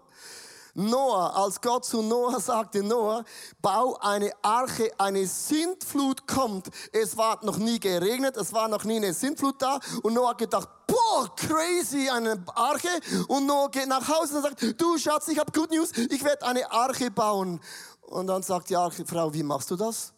Noah, 0.75 1.37
als 1.37 1.61
Gott 1.61 1.85
zu 1.85 2.03
Noah 2.03 2.41
sagte, 2.41 2.83
Noah, 2.83 3.25
bau 3.61 3.97
eine 4.01 4.33
Arche, 4.43 4.91
eine 4.99 5.27
Sintflut 5.27 6.27
kommt. 6.27 6.69
Es 6.93 7.17
war 7.17 7.45
noch 7.45 7.59
nie 7.59 7.81
geregnet, 7.81 8.37
es 8.37 8.53
war 8.53 8.69
noch 8.69 8.85
nie 8.85 8.97
eine 8.97 9.13
Sintflut 9.13 9.61
da. 9.61 9.81
Und 10.03 10.15
Noah 10.15 10.37
gedacht, 10.37 10.69
boah, 11.11 11.35
crazy, 11.37 12.09
eine 12.09 12.43
Arche. 12.55 12.89
Und 13.29 13.47
Noah 13.47 13.71
geht 13.71 13.89
nach 13.89 14.07
Hause 14.09 14.37
und 14.37 14.43
sagt, 14.43 14.81
du 14.81 14.99
Schatz, 14.99 15.29
ich 15.29 15.39
habe 15.39 15.53
Good 15.53 15.71
News, 15.71 15.93
ich 15.93 16.23
werde 16.25 16.47
eine 16.47 16.71
Arche 16.71 17.11
bauen. 17.11 17.61
Und 18.03 18.27
dann 18.27 18.43
sagt 18.43 18.71
die 18.71 18.77
Archefrau, 18.77 19.33
wie 19.33 19.43
machst 19.43 19.71
du 19.71 19.77
das? 19.77 20.13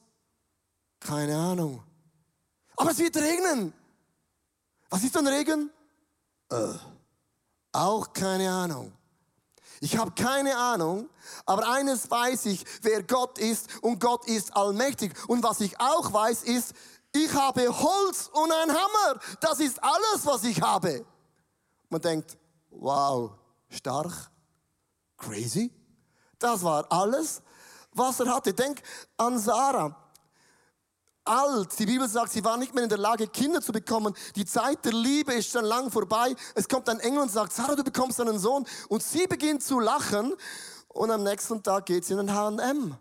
Keine 1.00 1.36
Ahnung. 1.36 1.82
Aber 2.76 2.90
es 2.90 2.98
wird 2.98 3.16
regnen. 3.16 3.72
Was 4.88 5.02
ist 5.04 5.14
denn 5.14 5.26
Regen? 5.26 5.70
Äh, 6.50 6.74
auch 7.72 8.12
keine 8.12 8.50
Ahnung. 8.50 8.92
Ich 9.80 9.96
habe 9.96 10.12
keine 10.12 10.56
Ahnung, 10.56 11.08
aber 11.44 11.68
eines 11.68 12.08
weiß 12.08 12.46
ich, 12.46 12.64
wer 12.82 13.02
Gott 13.02 13.38
ist 13.38 13.82
und 13.82 13.98
Gott 13.98 14.28
ist 14.28 14.56
allmächtig. 14.56 15.12
Und 15.26 15.42
was 15.42 15.60
ich 15.60 15.80
auch 15.80 16.12
weiß 16.12 16.44
ist, 16.44 16.72
ich 17.12 17.32
habe 17.34 17.68
Holz 17.68 18.30
und 18.32 18.50
ein 18.50 18.70
Hammer. 18.70 19.20
Das 19.40 19.60
ist 19.60 19.82
alles, 19.82 20.24
was 20.24 20.44
ich 20.44 20.60
habe. 20.60 21.04
Man 21.88 22.00
denkt, 22.00 22.36
wow, 22.70 23.32
stark, 23.68 24.30
crazy. 25.16 25.70
Das 26.38 26.62
war 26.62 26.90
alles, 26.90 27.42
was 27.92 28.20
er 28.20 28.34
hatte. 28.34 28.52
Denk 28.52 28.82
an 29.16 29.38
Sarah 29.38 29.96
alt. 31.24 31.78
Die 31.78 31.86
Bibel 31.86 32.08
sagt, 32.08 32.32
sie 32.32 32.44
war 32.44 32.56
nicht 32.56 32.74
mehr 32.74 32.84
in 32.84 32.88
der 32.88 32.98
Lage, 32.98 33.28
Kinder 33.28 33.60
zu 33.60 33.72
bekommen. 33.72 34.14
Die 34.34 34.44
Zeit 34.44 34.84
der 34.84 34.92
Liebe 34.92 35.34
ist 35.34 35.50
schon 35.50 35.64
lang 35.64 35.90
vorbei. 35.90 36.34
Es 36.54 36.68
kommt 36.68 36.88
ein 36.88 37.00
Engel 37.00 37.22
und 37.22 37.30
sagt, 37.30 37.52
Sarah, 37.52 37.76
du 37.76 37.84
bekommst 37.84 38.20
einen 38.20 38.38
Sohn. 38.38 38.66
Und 38.88 39.02
sie 39.02 39.26
beginnt 39.26 39.62
zu 39.62 39.80
lachen. 39.80 40.34
Und 40.88 41.10
am 41.10 41.22
nächsten 41.22 41.62
Tag 41.62 41.86
geht 41.86 42.04
sie 42.04 42.14
in 42.14 42.26
den 42.26 42.34
H&M. 42.34 42.96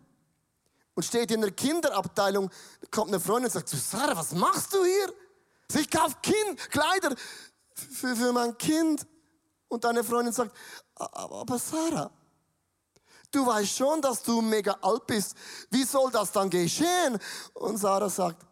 Und 0.93 1.03
steht 1.03 1.31
in 1.31 1.41
der 1.41 1.51
Kinderabteilung, 1.51 2.49
kommt 2.89 3.09
eine 3.09 3.19
Freundin 3.19 3.45
und 3.45 3.51
sagt, 3.51 3.69
Sarah, 3.69 4.15
was 4.15 4.33
machst 4.33 4.73
du 4.73 4.83
hier? 4.83 5.13
Ich 5.79 5.89
kaufe 5.89 6.17
kind, 6.21 6.57
Kleider 6.69 7.15
für, 7.73 8.15
für 8.15 8.33
mein 8.33 8.57
Kind. 8.57 9.07
Und 9.69 9.83
deine 9.85 10.03
Freundin 10.03 10.33
sagt, 10.33 10.55
aber 10.95 11.57
Sarah, 11.57 12.11
du 13.31 13.45
weißt 13.45 13.77
schon, 13.77 14.01
dass 14.01 14.21
du 14.21 14.41
mega 14.41 14.77
alt 14.81 15.07
bist. 15.07 15.33
Wie 15.69 15.83
soll 15.83 16.11
das 16.11 16.31
dann 16.31 16.49
geschehen? 16.49 17.17
Und 17.53 17.77
Sarah 17.77 18.09
sagt, 18.09 18.45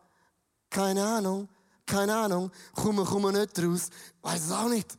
keine 0.70 1.06
Ahnung, 1.06 1.50
keine 1.86 2.16
Ahnung, 2.16 2.52
komme, 2.74 3.04
komme 3.04 3.34
nicht 3.34 3.60
raus. 3.60 3.90
Weiß 4.22 4.46
es 4.46 4.52
auch 4.52 4.70
nicht. 4.70 4.98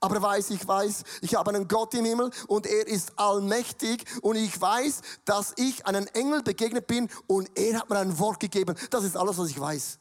Aber 0.00 0.20
weiß, 0.20 0.50
ich 0.50 0.66
weiß, 0.66 1.02
ich 1.20 1.34
habe 1.34 1.50
einen 1.50 1.68
Gott 1.68 1.94
im 1.94 2.04
Himmel 2.04 2.30
und 2.48 2.66
er 2.66 2.86
ist 2.86 3.18
allmächtig 3.18 4.04
und 4.22 4.36
ich 4.36 4.60
weiß, 4.60 5.00
dass 5.24 5.54
ich 5.56 5.86
einem 5.86 6.06
Engel 6.14 6.42
begegnet 6.42 6.86
bin 6.86 7.08
und 7.26 7.50
er 7.58 7.80
hat 7.80 7.90
mir 7.90 7.98
ein 7.98 8.18
Wort 8.18 8.40
gegeben. 8.40 8.76
Das 8.90 9.04
ist 9.04 9.16
alles, 9.16 9.38
was 9.38 9.48
ich 9.48 9.60
weiß. 9.60 9.98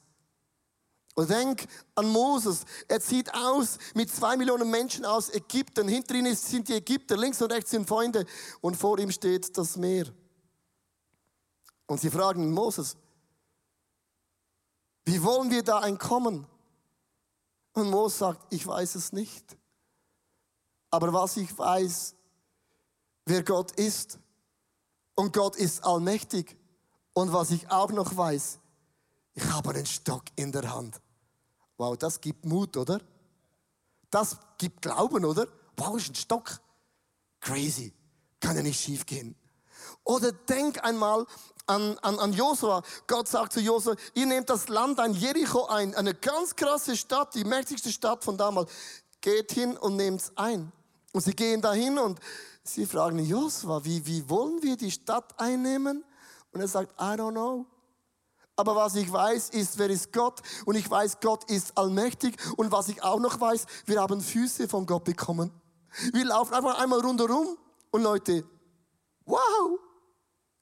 Und 1.15 1.29
denk 1.29 1.65
an 1.95 2.07
Moses. 2.07 2.63
Er 2.87 3.01
zieht 3.01 3.33
aus 3.33 3.77
mit 3.95 4.09
zwei 4.09 4.37
Millionen 4.37 4.69
Menschen 4.69 5.05
aus 5.05 5.29
Ägypten. 5.29 5.87
Hinter 5.87 6.15
ihm 6.15 6.33
sind 6.35 6.69
die 6.69 6.73
Ägypter, 6.73 7.17
links 7.17 7.41
und 7.41 7.51
rechts 7.51 7.71
sind 7.71 7.87
Freunde. 7.87 8.25
Und 8.61 8.77
vor 8.77 8.97
ihm 8.97 9.11
steht 9.11 9.57
das 9.57 9.75
Meer. 9.75 10.05
Und 11.85 11.99
sie 11.99 12.09
fragen 12.09 12.51
Moses, 12.51 12.95
wie 15.03 15.21
wollen 15.21 15.49
wir 15.51 15.63
da 15.63 15.85
entkommen? 15.85 16.47
Und 17.73 17.89
Moses 17.89 18.19
sagt, 18.19 18.53
ich 18.53 18.65
weiß 18.65 18.95
es 18.95 19.11
nicht. 19.11 19.57
Aber 20.91 21.11
was 21.13 21.37
ich 21.37 21.57
weiß, 21.57 22.15
wer 23.25 23.43
Gott 23.43 23.71
ist, 23.71 24.19
und 25.15 25.33
Gott 25.33 25.55
ist 25.55 25.83
allmächtig. 25.83 26.57
Und 27.13 27.31
was 27.33 27.51
ich 27.51 27.69
auch 27.69 27.91
noch 27.91 28.15
weiß, 28.15 28.59
ich 29.33 29.45
habe 29.45 29.69
einen 29.69 29.85
Stock 29.85 30.23
in 30.35 30.51
der 30.51 30.73
Hand. 30.73 30.99
Wow, 31.77 31.97
das 31.97 32.19
gibt 32.19 32.45
Mut, 32.45 32.75
oder? 32.77 32.99
Das 34.09 34.37
gibt 34.57 34.81
Glauben, 34.81 35.25
oder? 35.25 35.47
Wow, 35.77 35.97
ist 35.97 36.09
ein 36.09 36.15
Stock. 36.15 36.59
Crazy. 37.39 37.93
Kann 38.39 38.55
ja 38.55 38.63
nicht 38.63 38.81
schief 38.81 39.05
gehen. 39.05 39.35
Oder 40.03 40.31
denk 40.31 40.83
einmal 40.83 41.25
an, 41.67 41.97
an, 41.99 42.19
an 42.19 42.33
Josua. 42.33 42.81
Gott 43.07 43.27
sagt 43.27 43.53
zu 43.53 43.59
Josua, 43.59 43.95
ihr 44.13 44.25
nehmt 44.25 44.49
das 44.49 44.67
Land 44.69 44.99
ein 44.99 45.13
Jericho 45.13 45.65
ein, 45.65 45.93
eine 45.95 46.13
ganz 46.13 46.55
krasse 46.55 46.97
Stadt, 46.97 47.35
die 47.35 47.43
mächtigste 47.43 47.91
Stadt 47.91 48.23
von 48.23 48.37
damals. 48.37 48.71
Geht 49.21 49.51
hin 49.51 49.77
und 49.77 49.97
nehmt's 49.97 50.31
ein. 50.35 50.71
Und 51.13 51.21
sie 51.21 51.35
gehen 51.35 51.61
dahin 51.61 51.97
und 51.97 52.19
sie 52.63 52.85
fragen 52.85 53.19
Josua, 53.19 53.83
wie, 53.83 54.05
wie 54.05 54.29
wollen 54.29 54.61
wir 54.63 54.77
die 54.77 54.91
Stadt 54.91 55.39
einnehmen? 55.39 56.03
Und 56.51 56.61
er 56.61 56.67
sagt, 56.67 56.91
I 56.99 57.15
don't 57.15 57.31
know. 57.31 57.65
Aber 58.55 58.75
was 58.75 58.95
ich 58.95 59.11
weiß, 59.11 59.49
ist, 59.49 59.77
wer 59.77 59.89
ist 59.89 60.13
Gott? 60.13 60.41
Und 60.65 60.75
ich 60.75 60.89
weiß, 60.89 61.19
Gott 61.19 61.49
ist 61.49 61.77
allmächtig. 61.77 62.37
Und 62.57 62.71
was 62.71 62.89
ich 62.89 63.01
auch 63.01 63.19
noch 63.19 63.39
weiß, 63.39 63.65
wir 63.85 64.01
haben 64.01 64.21
Füße 64.21 64.67
von 64.67 64.85
Gott 64.85 65.03
bekommen. 65.03 65.51
Wir 66.13 66.25
laufen 66.25 66.53
einfach 66.53 66.79
einmal 66.79 66.99
rundherum 66.99 67.57
und 67.91 68.03
Leute, 68.03 68.45
wow, 69.25 69.79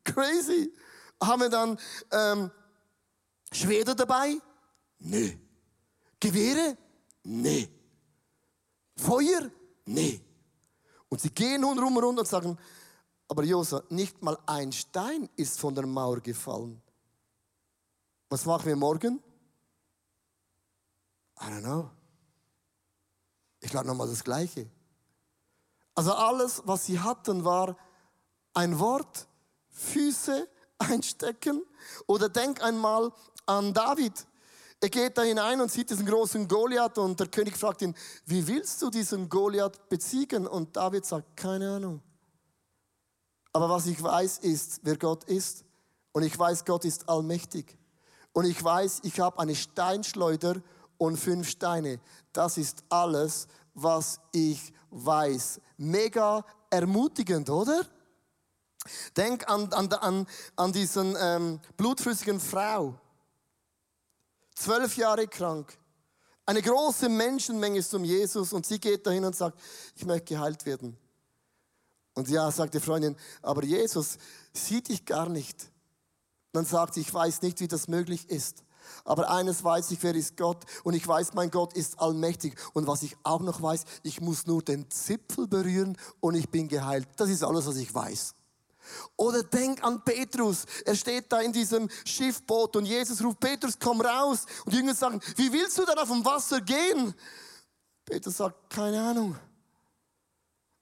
crazy. 0.03 0.73
Haben 1.21 1.41
wir 1.41 1.49
dann 1.49 1.77
ähm, 2.11 2.51
Schwerter 3.51 3.95
dabei? 3.95 4.37
Nö. 4.99 5.31
Gewehre? 6.19 6.77
Nee. 7.23 7.69
Feuer? 8.95 9.51
Nee. 9.85 10.21
Und 11.09 11.19
sie 11.21 11.31
gehen 11.31 11.61
nun 11.61 11.77
rum 11.79 11.97
und 11.97 12.27
sagen, 12.27 12.57
aber 13.27 13.43
Josa, 13.43 13.83
nicht 13.89 14.21
mal 14.21 14.37
ein 14.45 14.71
Stein 14.71 15.29
ist 15.35 15.59
von 15.59 15.75
der 15.75 15.85
Mauer 15.85 16.19
gefallen. 16.19 16.81
Was 18.29 18.45
machen 18.45 18.65
wir 18.65 18.75
morgen? 18.75 19.21
I 21.41 21.45
don't 21.45 21.61
know. 21.61 21.89
Ich 23.59 23.69
glaube 23.69 23.87
nochmal 23.87 24.07
das 24.07 24.23
Gleiche. 24.23 24.69
Also 25.95 26.13
alles, 26.13 26.61
was 26.65 26.85
sie 26.85 26.99
hatten, 26.99 27.43
war 27.43 27.75
ein 28.53 28.79
Wort, 28.79 29.27
Füße 29.69 30.47
einstecken. 30.77 31.63
Oder 32.07 32.29
denk 32.29 32.63
einmal 32.63 33.11
an 33.45 33.73
David. 33.73 34.25
Er 34.81 34.89
geht 34.89 35.17
da 35.17 35.23
hinein 35.23 35.59
und 35.59 35.71
sieht 35.71 35.89
diesen 35.89 36.05
großen 36.05 36.47
Goliath 36.47 36.97
und 36.97 37.19
der 37.19 37.27
König 37.27 37.57
fragt 37.57 37.81
ihn, 37.81 37.93
wie 38.25 38.47
willst 38.47 38.81
du 38.81 38.89
diesen 38.89 39.27
Goliath 39.27 39.89
beziehen? 39.89 40.47
Und 40.47 40.75
David 40.75 41.05
sagt, 41.05 41.35
keine 41.35 41.69
Ahnung. 41.75 42.01
Aber 43.51 43.69
was 43.69 43.87
ich 43.87 44.01
weiß 44.01 44.39
ist, 44.39 44.79
wer 44.83 44.97
Gott 44.97 45.25
ist. 45.25 45.65
Und 46.13 46.23
ich 46.23 46.37
weiß, 46.37 46.63
Gott 46.63 46.85
ist 46.85 47.09
allmächtig. 47.09 47.77
Und 48.31 48.45
ich 48.45 48.63
weiß, 48.63 49.01
ich 49.03 49.19
habe 49.19 49.39
eine 49.39 49.55
Steinschleuder 49.55 50.61
und 50.97 51.17
fünf 51.17 51.49
Steine. 51.49 51.99
Das 52.31 52.57
ist 52.57 52.83
alles, 52.89 53.47
was 53.73 54.19
ich 54.31 54.71
weiß. 54.91 55.59
Mega 55.77 56.45
ermutigend, 56.69 57.49
oder? 57.49 57.85
Denk 59.17 59.49
an, 59.49 59.71
an, 59.73 59.91
an, 59.91 60.27
an 60.55 60.71
diesen 60.71 61.17
ähm, 61.19 61.59
blutflüssigen 61.75 62.39
Frau. 62.39 62.95
Zwölf 64.59 64.97
Jahre 64.97 65.25
krank. 65.25 65.77
Eine 66.45 66.61
große 66.61 67.07
Menschenmenge 67.07 67.79
ist 67.79 67.93
um 67.93 68.03
Jesus 68.03 68.51
und 68.51 68.65
sie 68.65 68.77
geht 68.77 69.07
dahin 69.07 69.23
und 69.23 69.33
sagt, 69.33 69.57
ich 69.95 70.05
möchte 70.05 70.33
geheilt 70.33 70.65
werden. 70.65 70.97
Und 72.13 72.27
ja, 72.27 72.51
sagt 72.51 72.73
die 72.73 72.81
Freundin, 72.81 73.15
aber 73.41 73.63
Jesus 73.63 74.17
sieht 74.51 74.89
dich 74.89 75.05
gar 75.05 75.29
nicht. 75.29 75.71
Dann 76.51 76.65
sagt 76.65 76.95
sie, 76.95 77.01
ich 77.01 77.13
weiß 77.13 77.41
nicht, 77.41 77.61
wie 77.61 77.69
das 77.69 77.87
möglich 77.87 78.29
ist. 78.29 78.65
Aber 79.05 79.29
eines 79.29 79.63
weiß 79.63 79.91
ich, 79.91 80.03
wer 80.03 80.13
ist 80.13 80.35
Gott? 80.35 80.65
Und 80.83 80.93
ich 80.93 81.07
weiß, 81.07 81.35
mein 81.35 81.51
Gott 81.51 81.71
ist 81.71 81.97
allmächtig. 81.97 82.59
Und 82.73 82.85
was 82.85 83.03
ich 83.03 83.15
auch 83.23 83.39
noch 83.39 83.61
weiß, 83.61 83.85
ich 84.03 84.19
muss 84.19 84.45
nur 84.45 84.61
den 84.61 84.91
Zipfel 84.91 85.47
berühren 85.47 85.97
und 86.19 86.35
ich 86.35 86.49
bin 86.49 86.67
geheilt. 86.67 87.07
Das 87.15 87.29
ist 87.29 87.43
alles, 87.43 87.65
was 87.65 87.77
ich 87.77 87.93
weiß. 87.95 88.35
Oder 89.15 89.43
denk 89.43 89.83
an 89.83 90.03
Petrus. 90.03 90.65
Er 90.85 90.95
steht 90.95 91.31
da 91.31 91.41
in 91.41 91.51
diesem 91.51 91.89
Schiffboot 92.05 92.75
und 92.75 92.85
Jesus 92.85 93.23
ruft, 93.23 93.39
Petrus, 93.39 93.77
komm 93.79 94.01
raus. 94.01 94.45
Und 94.65 94.73
die 94.73 94.77
Jünger 94.77 94.95
sagen, 94.95 95.21
wie 95.35 95.51
willst 95.51 95.77
du 95.77 95.85
dann 95.85 95.97
auf 95.97 96.09
dem 96.09 96.23
Wasser 96.23 96.61
gehen? 96.61 97.13
Petrus 98.05 98.37
sagt, 98.37 98.69
keine 98.69 99.01
Ahnung. 99.01 99.35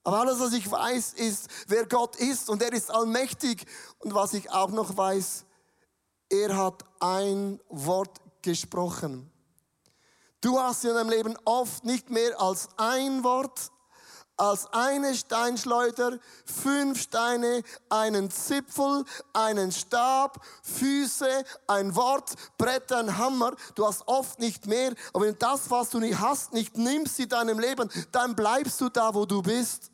Aber 0.04 0.22
alles, 0.22 0.40
was 0.40 0.54
ich 0.54 0.72
weiß, 0.72 1.14
ist, 1.14 1.50
wer 1.68 1.86
Gott 1.86 2.16
ist 2.16 2.50
und 2.50 2.62
er 2.62 2.72
ist 2.72 2.90
allmächtig. 2.90 3.66
Und 4.00 4.14
was 4.14 4.34
ich 4.34 4.50
auch 4.50 4.70
noch 4.70 4.96
weiß, 4.96 5.44
er 6.30 6.56
hat 6.56 6.86
ein 7.02 7.60
Wort 7.68 8.22
gesprochen. 8.42 9.30
Du 10.40 10.58
hast 10.60 10.86
in 10.86 10.94
deinem 10.94 11.10
Leben 11.10 11.38
oft 11.44 11.84
nicht 11.84 12.10
mehr 12.10 12.40
als 12.40 12.70
ein 12.78 13.24
Wort, 13.24 13.72
als 14.38 14.72
eine 14.72 15.16
Steinschleuder, 15.16 16.20
fünf 16.46 17.02
Steine, 17.02 17.64
einen 17.90 18.30
Zipfel, 18.30 19.04
einen 19.34 19.72
Stab, 19.72 20.40
Füße, 20.62 21.44
ein 21.66 21.96
Wort, 21.96 22.36
Bretter, 22.58 23.00
ein 23.00 23.18
Hammer. 23.18 23.56
Du 23.76 23.86
hast 23.86 24.08
oft 24.08 24.40
nicht 24.40 24.68
mehr, 24.68 24.94
aber 25.12 25.26
wenn 25.26 25.38
das, 25.40 25.70
was 25.70 25.90
du 25.90 26.00
nicht 26.00 26.20
hast, 26.20 26.54
nicht 26.54 26.78
nimmst 26.78 27.20
in 27.20 27.30
deinem 27.30 27.60
Leben, 27.60 27.90
dann 28.12 28.36
bleibst 28.36 28.80
du 28.80 28.90
da, 28.90 29.14
wo 29.14 29.26
du 29.26 29.42
bist. 29.42 29.92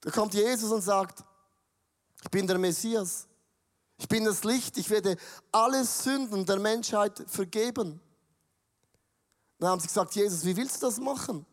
Da 0.00 0.10
kommt 0.10 0.34
Jesus 0.34 0.70
und 0.72 0.82
sagt, 0.82 1.24
ich 2.24 2.30
bin 2.30 2.46
der 2.46 2.58
Messias. 2.58 3.26
Ich 3.96 4.08
bin 4.08 4.24
das 4.24 4.42
Licht. 4.42 4.76
Ich 4.78 4.90
werde 4.90 5.16
alle 5.52 5.84
Sünden 5.84 6.44
der 6.44 6.58
Menschheit 6.58 7.22
vergeben. 7.28 8.00
Dann 9.58 9.70
haben 9.70 9.80
sie 9.80 9.86
gesagt, 9.86 10.14
Jesus, 10.16 10.44
wie 10.44 10.56
willst 10.56 10.82
du 10.82 10.86
das 10.86 10.98
machen? 10.98 11.46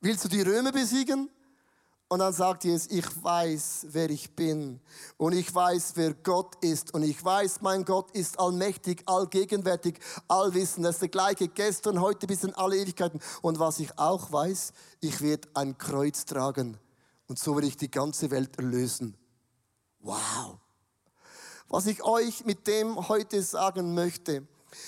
Willst 0.00 0.24
du 0.24 0.28
die 0.28 0.42
Römer 0.42 0.72
besiegen? 0.72 1.28
Und 2.10 2.20
dann 2.20 2.32
sagt 2.32 2.64
Jesus, 2.64 2.90
ich 2.90 3.04
weiß, 3.22 3.88
wer 3.90 4.08
ich 4.08 4.34
bin. 4.34 4.80
Und 5.18 5.34
ich 5.34 5.54
weiß, 5.54 5.92
wer 5.96 6.14
Gott 6.14 6.54
ist. 6.64 6.94
Und 6.94 7.02
ich 7.02 7.22
weiß, 7.22 7.60
mein 7.60 7.84
Gott 7.84 8.10
ist 8.12 8.40
allmächtig, 8.40 9.02
allgegenwärtig, 9.04 10.00
allwissend. 10.26 10.86
Er 10.86 10.90
ist 10.90 11.02
der 11.02 11.10
gleiche 11.10 11.48
gestern, 11.48 12.00
heute 12.00 12.26
bis 12.26 12.44
in 12.44 12.54
alle 12.54 12.76
Ewigkeiten. 12.78 13.20
Und 13.42 13.58
was 13.58 13.78
ich 13.78 13.98
auch 13.98 14.32
weiß, 14.32 14.72
ich 15.00 15.20
werde 15.20 15.48
ein 15.52 15.76
Kreuz 15.76 16.24
tragen. 16.24 16.78
Und 17.26 17.38
so 17.38 17.54
werde 17.56 17.66
ich 17.66 17.76
die 17.76 17.90
ganze 17.90 18.30
Welt 18.30 18.56
erlösen. 18.56 19.14
Wow. 20.00 20.58
Was 21.68 21.86
ich 21.86 22.02
euch 22.02 22.46
mit 22.46 22.66
dem 22.66 23.08
heute 23.10 23.42
sagen 23.42 23.92
möchte, 23.92 24.46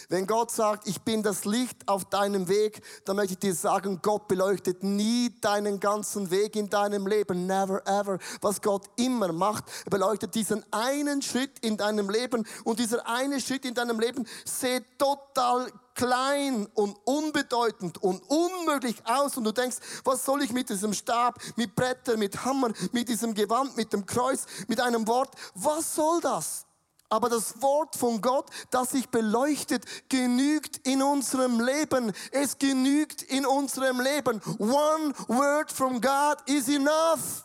wenn 0.08 0.26
Gott 0.26 0.50
sagt, 0.50 0.87
ich 0.87 1.00
bin 1.02 1.22
das 1.22 1.44
Licht 1.44 1.88
auf 1.88 2.04
deinem 2.04 2.49
Weg, 2.49 2.82
dann 3.04 3.16
möchte 3.16 3.34
ich 3.34 3.38
dir 3.38 3.54
sagen, 3.54 4.00
Gott 4.02 4.28
beleuchtet 4.28 4.82
nie 4.82 5.34
deinen 5.40 5.80
ganzen 5.80 6.30
Weg 6.30 6.56
in 6.56 6.68
deinem 6.68 7.06
Leben. 7.06 7.46
Never 7.46 7.87
ever. 7.87 8.18
Was 8.40 8.60
Gott 8.60 8.87
immer 8.96 9.32
macht, 9.32 9.64
er 9.84 9.90
beleuchtet 9.90 10.34
diesen 10.34 10.64
einen 10.72 11.22
Schritt 11.22 11.58
in 11.60 11.76
deinem 11.76 12.10
Leben 12.10 12.46
und 12.64 12.78
dieser 12.78 13.06
eine 13.06 13.40
Schritt 13.40 13.64
in 13.64 13.75
deinem 13.75 14.00
Leben 14.00 14.26
sieht 14.44 14.84
total 14.99 15.70
klein 15.94 16.66
und 16.75 16.96
unbedeutend 17.04 18.02
und 18.02 18.22
unmöglich 18.28 18.96
aus 19.04 19.37
und 19.37 19.44
du 19.44 19.52
denkst, 19.52 19.76
was 20.04 20.25
soll 20.25 20.42
ich 20.42 20.52
mit 20.52 20.70
diesem 20.70 20.94
Stab, 20.94 21.38
mit 21.56 21.75
Bretter, 21.75 22.16
mit 22.16 22.44
Hammer, 22.44 22.70
mit 22.92 23.08
diesem 23.08 23.34
Gewand, 23.34 23.76
mit 23.76 23.92
dem 23.92 24.06
Kreuz, 24.06 24.46
mit 24.66 24.80
einem 24.80 25.06
Wort, 25.06 25.34
was 25.54 25.94
soll 25.94 26.20
das? 26.20 26.64
Aber 27.10 27.28
das 27.28 27.60
Wort 27.60 27.96
von 27.96 28.20
Gott, 28.20 28.48
das 28.70 28.90
sich 28.90 29.08
beleuchtet, 29.08 29.84
genügt 30.08 30.78
in 30.86 31.02
unserem 31.02 31.60
Leben. 31.60 32.12
Es 32.30 32.56
genügt 32.56 33.22
in 33.22 33.44
unserem 33.44 34.00
Leben. 34.00 34.40
One 34.58 35.12
word 35.26 35.72
from 35.72 36.00
God 36.00 36.36
is 36.46 36.68
enough. 36.68 37.44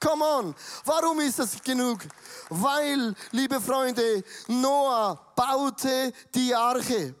Come 0.00 0.24
on. 0.24 0.54
Warum 0.86 1.20
ist 1.20 1.38
das 1.38 1.62
genug? 1.62 2.00
Weil, 2.48 3.14
liebe 3.32 3.60
Freunde, 3.60 4.24
Noah 4.48 5.20
baute 5.36 6.14
die 6.34 6.54
Arche. 6.54 7.14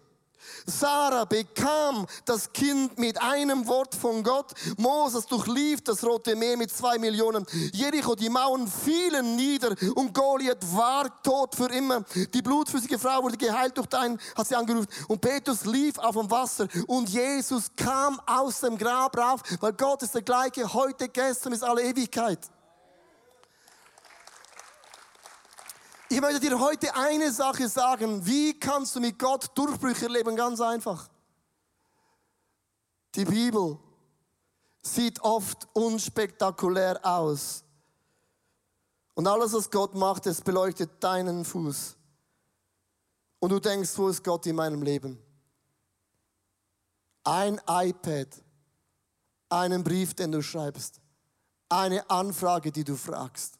Sarah 0.66 1.24
bekam 1.24 2.06
das 2.24 2.52
Kind 2.52 2.98
mit 2.98 3.20
einem 3.20 3.66
Wort 3.66 3.94
von 3.94 4.22
Gott. 4.22 4.52
Moses 4.76 5.26
durchlief 5.26 5.82
das 5.82 6.04
Rote 6.04 6.36
Meer 6.36 6.56
mit 6.56 6.70
zwei 6.70 6.98
Millionen. 6.98 7.46
Jericho, 7.72 8.14
die 8.14 8.28
Mauern 8.28 8.66
fielen 8.66 9.36
nieder 9.36 9.74
und 9.94 10.14
Goliath 10.14 10.64
war 10.74 11.22
tot 11.22 11.54
für 11.54 11.70
immer. 11.72 12.04
Die 12.34 12.42
blutflüssige 12.42 12.98
Frau 12.98 13.22
wurde 13.22 13.36
geheilt 13.36 13.76
durch 13.76 13.88
dein, 13.88 14.18
hat 14.36 14.46
sie 14.46 14.56
angerufen. 14.56 14.88
Und 15.08 15.20
Petrus 15.20 15.64
lief 15.64 15.98
auf 15.98 16.16
dem 16.16 16.30
Wasser 16.30 16.66
und 16.86 17.08
Jesus 17.08 17.70
kam 17.76 18.20
aus 18.26 18.60
dem 18.60 18.76
Grab 18.78 19.16
rauf, 19.16 19.42
weil 19.60 19.72
Gott 19.72 20.02
ist 20.02 20.14
der 20.14 20.22
gleiche 20.22 20.72
heute, 20.72 21.08
gestern, 21.08 21.52
bis 21.52 21.62
alle 21.62 21.82
Ewigkeit. 21.82 22.38
Ich 26.12 26.20
möchte 26.20 26.40
dir 26.40 26.58
heute 26.58 26.92
eine 26.96 27.30
Sache 27.30 27.68
sagen. 27.68 28.26
Wie 28.26 28.58
kannst 28.58 28.96
du 28.96 29.00
mit 29.00 29.16
Gott 29.16 29.56
Durchbrüche 29.56 30.06
erleben? 30.06 30.34
Ganz 30.34 30.60
einfach. 30.60 31.08
Die 33.14 33.24
Bibel 33.24 33.78
sieht 34.82 35.20
oft 35.20 35.68
unspektakulär 35.72 36.98
aus. 37.06 37.62
Und 39.14 39.28
alles, 39.28 39.52
was 39.52 39.70
Gott 39.70 39.94
macht, 39.94 40.26
es 40.26 40.40
beleuchtet 40.40 40.90
deinen 40.98 41.44
Fuß. 41.44 41.96
Und 43.38 43.50
du 43.50 43.60
denkst, 43.60 43.96
wo 43.96 44.08
ist 44.08 44.24
Gott 44.24 44.44
in 44.46 44.56
meinem 44.56 44.82
Leben? 44.82 45.16
Ein 47.22 47.60
iPad, 47.68 48.26
einen 49.48 49.84
Brief, 49.84 50.14
den 50.14 50.32
du 50.32 50.42
schreibst, 50.42 51.00
eine 51.68 52.10
Anfrage, 52.10 52.72
die 52.72 52.82
du 52.82 52.96
fragst. 52.96 53.59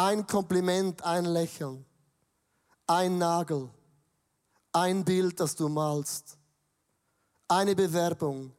Ein 0.00 0.28
Kompliment, 0.28 1.02
ein 1.02 1.24
Lächeln, 1.24 1.84
ein 2.86 3.18
Nagel, 3.18 3.68
ein 4.72 5.04
Bild, 5.04 5.40
das 5.40 5.56
du 5.56 5.68
malst, 5.68 6.38
eine 7.48 7.74
Bewerbung 7.74 8.52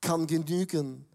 kann 0.00 0.26
genügen, 0.26 1.06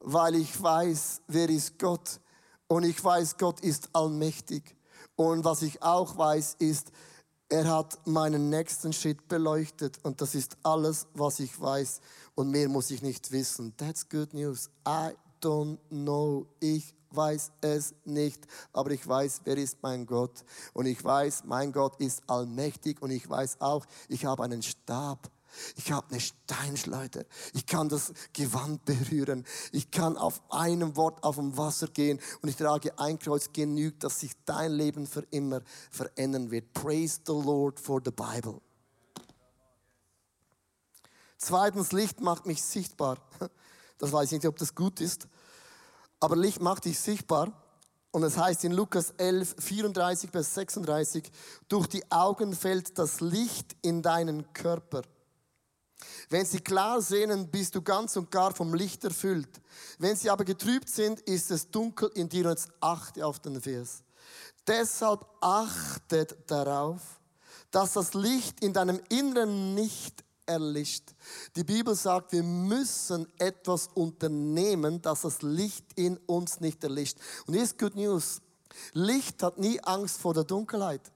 weil 0.00 0.36
ich 0.36 0.62
weiß, 0.62 1.20
wer 1.26 1.50
ist 1.50 1.78
Gott 1.78 2.20
und 2.68 2.84
ich 2.84 3.04
weiß, 3.04 3.36
Gott 3.36 3.60
ist 3.60 3.90
allmächtig. 3.92 4.74
Und 5.14 5.44
was 5.44 5.60
ich 5.60 5.82
auch 5.82 6.16
weiß, 6.16 6.56
ist, 6.60 6.90
er 7.50 7.68
hat 7.68 7.98
meinen 8.06 8.48
nächsten 8.48 8.94
Schritt 8.94 9.28
beleuchtet 9.28 9.98
und 10.04 10.22
das 10.22 10.34
ist 10.34 10.56
alles, 10.62 11.06
was 11.12 11.38
ich 11.40 11.60
weiß 11.60 12.00
und 12.34 12.50
mehr 12.50 12.70
muss 12.70 12.90
ich 12.90 13.02
nicht 13.02 13.30
wissen. 13.30 13.76
That's 13.76 14.08
good 14.08 14.32
news. 14.32 14.70
I 14.88 15.12
don't 15.40 15.78
know. 15.90 16.46
Ich 16.60 16.94
weiß 17.10 17.52
es 17.60 17.94
nicht, 18.04 18.46
aber 18.72 18.90
ich 18.90 19.06
weiß, 19.06 19.42
wer 19.44 19.56
ist 19.56 19.78
mein 19.82 20.06
Gott. 20.06 20.44
Und 20.72 20.86
ich 20.86 21.02
weiß, 21.02 21.44
mein 21.44 21.72
Gott 21.72 22.00
ist 22.00 22.22
allmächtig 22.28 23.00
und 23.02 23.10
ich 23.10 23.28
weiß 23.28 23.60
auch, 23.60 23.86
ich 24.08 24.24
habe 24.24 24.44
einen 24.44 24.62
Stab. 24.62 25.30
Ich 25.76 25.90
habe 25.90 26.06
eine 26.10 26.20
Steinschleuder. 26.20 27.24
Ich 27.54 27.66
kann 27.66 27.88
das 27.88 28.12
Gewand 28.34 28.84
berühren. 28.84 29.46
Ich 29.72 29.90
kann 29.90 30.18
auf 30.18 30.42
einem 30.50 30.96
Wort 30.96 31.22
auf 31.24 31.36
dem 31.36 31.56
Wasser 31.56 31.88
gehen 31.88 32.20
und 32.42 32.48
ich 32.48 32.56
trage 32.56 32.98
ein 32.98 33.18
Kreuz 33.18 33.50
genügt, 33.52 34.04
dass 34.04 34.20
sich 34.20 34.32
dein 34.44 34.72
Leben 34.72 35.06
für 35.06 35.24
immer 35.30 35.62
verändern 35.90 36.50
wird. 36.50 36.74
Praise 36.74 37.20
the 37.26 37.32
Lord 37.32 37.80
for 37.80 38.02
the 38.04 38.10
Bible. 38.10 38.60
Zweitens, 41.38 41.92
Licht 41.92 42.20
macht 42.20 42.46
mich 42.46 42.62
sichtbar. 42.62 43.18
Das 43.98 44.12
weiß 44.12 44.32
ich 44.32 44.38
nicht, 44.38 44.46
ob 44.46 44.58
das 44.58 44.74
gut 44.74 45.00
ist. 45.00 45.26
Aber 46.20 46.36
Licht 46.36 46.60
macht 46.60 46.84
dich 46.84 46.98
sichtbar. 46.98 47.52
Und 48.10 48.22
es 48.22 48.38
heißt 48.38 48.64
in 48.64 48.72
Lukas 48.72 49.10
11, 49.18 49.56
34 49.58 50.30
bis 50.30 50.54
36, 50.54 51.30
durch 51.68 51.86
die 51.86 52.10
Augen 52.10 52.54
fällt 52.54 52.98
das 52.98 53.20
Licht 53.20 53.76
in 53.82 54.00
deinen 54.00 54.52
Körper. 54.54 55.02
Wenn 56.30 56.46
sie 56.46 56.60
klar 56.60 57.02
sehen, 57.02 57.50
bist 57.50 57.74
du 57.74 57.82
ganz 57.82 58.16
und 58.16 58.30
gar 58.30 58.54
vom 58.54 58.74
Licht 58.74 59.04
erfüllt. 59.04 59.60
Wenn 59.98 60.16
sie 60.16 60.30
aber 60.30 60.44
getrübt 60.44 60.88
sind, 60.88 61.20
ist 61.20 61.50
es 61.50 61.70
dunkel 61.70 62.10
in 62.14 62.28
dir 62.28 62.46
und 62.46 62.52
jetzt 62.52 62.68
achte 62.80 63.24
auf 63.24 63.38
den 63.38 63.60
Vers. 63.60 64.02
Deshalb 64.66 65.26
achtet 65.40 66.36
darauf, 66.50 67.00
dass 67.70 67.92
das 67.92 68.14
Licht 68.14 68.60
in 68.60 68.72
deinem 68.72 69.00
Inneren 69.10 69.74
nicht 69.74 70.24
erlischt. 70.46 71.14
Die 71.56 71.64
Bibel 71.64 71.94
sagt, 71.94 72.32
wir 72.32 72.42
müssen 72.42 73.26
etwas 73.38 73.88
unternehmen, 73.94 75.02
dass 75.02 75.22
das 75.22 75.42
Licht 75.42 75.86
in 75.96 76.16
uns 76.26 76.60
nicht 76.60 76.82
erlischt. 76.82 77.18
Und 77.46 77.54
hier 77.54 77.64
ist 77.64 77.78
Good 77.78 77.96
News. 77.96 78.40
Licht 78.92 79.42
hat 79.42 79.58
nie 79.58 79.80
Angst 79.80 80.20
vor 80.20 80.34
der 80.34 80.44
Dunkelheit. 80.44 81.12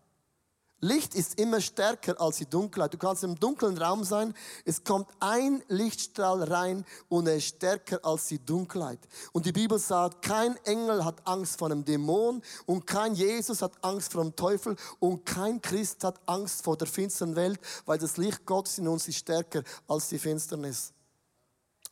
Licht 0.82 1.14
ist 1.14 1.38
immer 1.38 1.60
stärker 1.60 2.18
als 2.18 2.38
die 2.38 2.48
Dunkelheit. 2.48 2.94
Du 2.94 2.98
kannst 2.98 3.22
im 3.22 3.38
dunklen 3.38 3.76
Raum 3.76 4.02
sein, 4.02 4.34
es 4.64 4.82
kommt 4.82 5.08
ein 5.20 5.62
Lichtstrahl 5.68 6.42
rein 6.42 6.86
und 7.08 7.26
er 7.26 7.36
ist 7.36 7.56
stärker 7.56 8.02
als 8.02 8.28
die 8.28 8.38
Dunkelheit. 8.38 8.98
Und 9.32 9.44
die 9.44 9.52
Bibel 9.52 9.78
sagt, 9.78 10.22
kein 10.22 10.56
Engel 10.64 11.04
hat 11.04 11.26
Angst 11.26 11.58
vor 11.58 11.70
einem 11.70 11.84
Dämon 11.84 12.42
und 12.64 12.86
kein 12.86 13.14
Jesus 13.14 13.60
hat 13.60 13.72
Angst 13.82 14.12
vor 14.12 14.22
dem 14.22 14.34
Teufel 14.34 14.74
und 15.00 15.26
kein 15.26 15.60
Christ 15.60 16.02
hat 16.02 16.18
Angst 16.24 16.64
vor 16.64 16.78
der 16.78 16.86
finsteren 16.86 17.36
Welt, 17.36 17.60
weil 17.84 17.98
das 17.98 18.16
Licht 18.16 18.46
Gottes 18.46 18.78
in 18.78 18.88
uns 18.88 19.06
ist 19.06 19.18
stärker 19.18 19.62
als 19.86 20.08
die 20.08 20.18
Finsternis. 20.18 20.94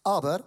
Aber 0.02 0.42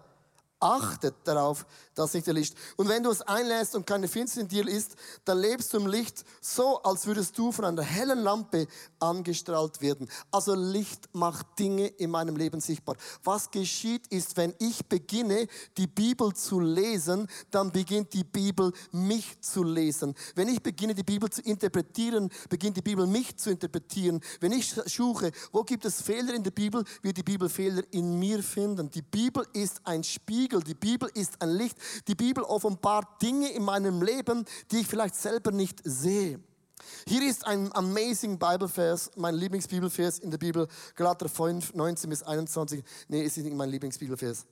achtet 0.60 1.16
darauf, 1.26 1.66
Das 2.02 2.12
der 2.24 2.34
Licht. 2.34 2.56
Und 2.78 2.90
wenn 2.90 3.04
du 3.04 3.12
es 3.12 3.22
einlässt 3.22 3.76
und 3.76 3.86
keine 3.86 4.08
Finsternis 4.08 4.44
in 4.44 4.48
dir 4.48 4.68
ist, 4.68 4.96
dann 5.24 5.38
lebst 5.38 5.72
du 5.72 5.78
im 5.78 5.86
Licht 5.86 6.26
so, 6.42 6.82
als 6.82 7.06
würdest 7.06 7.38
du 7.38 7.52
von 7.52 7.66
einer 7.66 7.84
hellen 7.84 8.20
Lampe 8.20 8.68
angestrahlt 9.00 9.82
werden. 9.82 10.10
Also 10.32 10.56
Licht 10.56 11.10
macht 11.14 11.60
Dinge 11.60 11.88
in 11.88 12.10
meinem 12.10 12.36
Leben 12.36 12.60
sichtbar. 12.60 12.96
Was 13.24 13.52
geschieht 13.52 14.08
ist, 14.08 14.36
wenn 14.36 14.56
ich 14.58 14.86
beginne, 14.88 15.48
die 15.78 15.86
Bibel 15.86 16.34
zu 16.34 16.60
lesen, 16.60 17.28
dann 17.52 17.72
beginnt 17.72 18.14
die 18.14 18.24
Bibel 18.24 18.72
mich 18.92 19.40
zu 19.42 19.64
lesen. 19.64 20.16
Wenn 20.34 20.48
ich 20.48 20.62
beginne, 20.62 20.96
die 20.96 21.04
Bibel 21.04 21.30
zu 21.30 21.42
interpretieren, 21.42 22.30
beginnt 22.50 22.78
die 22.78 22.82
Bibel 22.82 23.06
mich 23.06 23.38
zu 23.38 23.52
interpretieren. 23.52 24.22
Wenn 24.40 24.54
ich 24.54 24.74
suche, 24.86 25.32
wo 25.52 25.64
gibt 25.64 25.86
es 25.86 26.02
Fehler 26.02 26.34
in 26.34 26.44
der 26.44 26.52
Bibel, 26.52 26.84
wird 27.04 27.18
die 27.18 27.24
Bibel 27.24 27.48
Fehler 27.48 27.84
in 27.92 28.18
mir 28.18 28.42
finden. 28.42 28.90
Die 28.90 29.04
Bibel 29.04 29.46
ist 29.54 29.82
ein 29.84 30.04
Spiegel, 30.04 30.62
die 30.62 30.74
Bibel 30.74 31.10
ist 31.14 31.40
ein 31.42 31.50
Licht. 31.52 31.78
Die 32.08 32.16
Bibel 32.16 32.44
offenbart 32.44 33.22
Dinge 33.22 33.52
in 33.52 33.64
meinem 33.64 34.02
Leben, 34.02 34.46
die 34.72 34.80
ich 34.80 34.88
vielleicht 34.88 35.16
selber 35.16 35.52
nicht 35.52 35.80
sehe. 35.84 36.40
Hier 37.08 37.28
ist 37.28 37.46
ein 37.46 37.74
amazing 37.76 38.40
Bibelvers, 38.40 39.12
mein 39.16 39.36
Lieblingsbibelvers 39.36 40.20
in 40.20 40.32
der 40.32 40.38
Bibel, 40.38 40.68
Galater 40.96 41.30
5, 41.30 41.74
19 41.74 42.10
bis 42.10 42.24
21. 42.24 42.84
Nee, 43.08 43.24
es 43.24 43.38
ist 43.38 43.44
nicht 43.44 43.56
mein 43.56 43.70
Lieblingsbibelvers. 43.70 44.46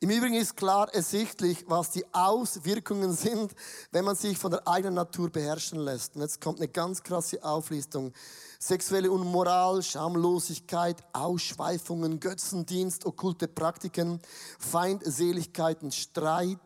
Im 0.00 0.10
Übrigen 0.10 0.34
ist 0.34 0.56
klar 0.56 0.92
ersichtlich, 0.92 1.64
was 1.68 1.90
die 1.90 2.04
Auswirkungen 2.12 3.12
sind, 3.12 3.54
wenn 3.92 4.04
man 4.04 4.16
sich 4.16 4.36
von 4.36 4.50
der 4.50 4.66
eigenen 4.66 4.94
Natur 4.94 5.30
beherrschen 5.30 5.78
lässt. 5.78 6.16
Und 6.16 6.22
jetzt 6.22 6.40
kommt 6.40 6.58
eine 6.58 6.68
ganz 6.68 7.02
krasse 7.02 7.42
Auflistung. 7.44 8.12
Sexuelle 8.58 9.10
Unmoral, 9.10 9.82
Schamlosigkeit, 9.82 10.96
Ausschweifungen, 11.12 12.20
Götzendienst, 12.20 13.06
okkulte 13.06 13.48
Praktiken, 13.48 14.20
Feindseligkeiten, 14.58 15.92
Streit, 15.92 16.58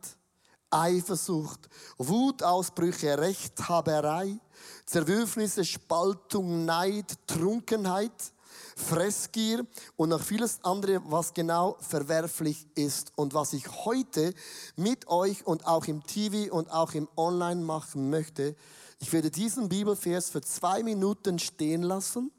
Eifersucht, 0.71 1.69
Wutausbrüche, 1.99 3.19
Rechthaberei, 3.19 4.39
Zerwürfnisse, 4.85 5.65
Spaltung, 5.65 6.65
Neid, 6.65 7.19
Trunkenheit, 7.27 8.33
Fressgier 8.77 9.67
und 9.97 10.11
noch 10.11 10.23
vieles 10.23 10.61
andere, 10.63 11.03
was 11.07 11.35
genau 11.35 11.77
verwerflich 11.81 12.67
ist 12.75 13.13
und 13.17 13.35
was 13.35 13.53
ich 13.53 13.69
heute 13.85 14.35
mit 14.77 15.09
euch 15.09 15.47
und 15.47 15.67
auch 15.67 15.87
im 15.87 16.03
TV 16.05 16.53
und 16.55 16.71
auch 16.71 16.95
im 16.95 17.09
Online 17.17 17.61
machen 17.61 18.11
möchte. 18.11 18.57
Ich 18.99 19.13
werde 19.13 19.31
diesen 19.31 19.69
Bibelvers 19.69 20.31
für 20.31 20.41
zwei 20.41 20.83
Minuten 20.83 21.39
stehen 21.39 21.83
lassen 21.83 22.31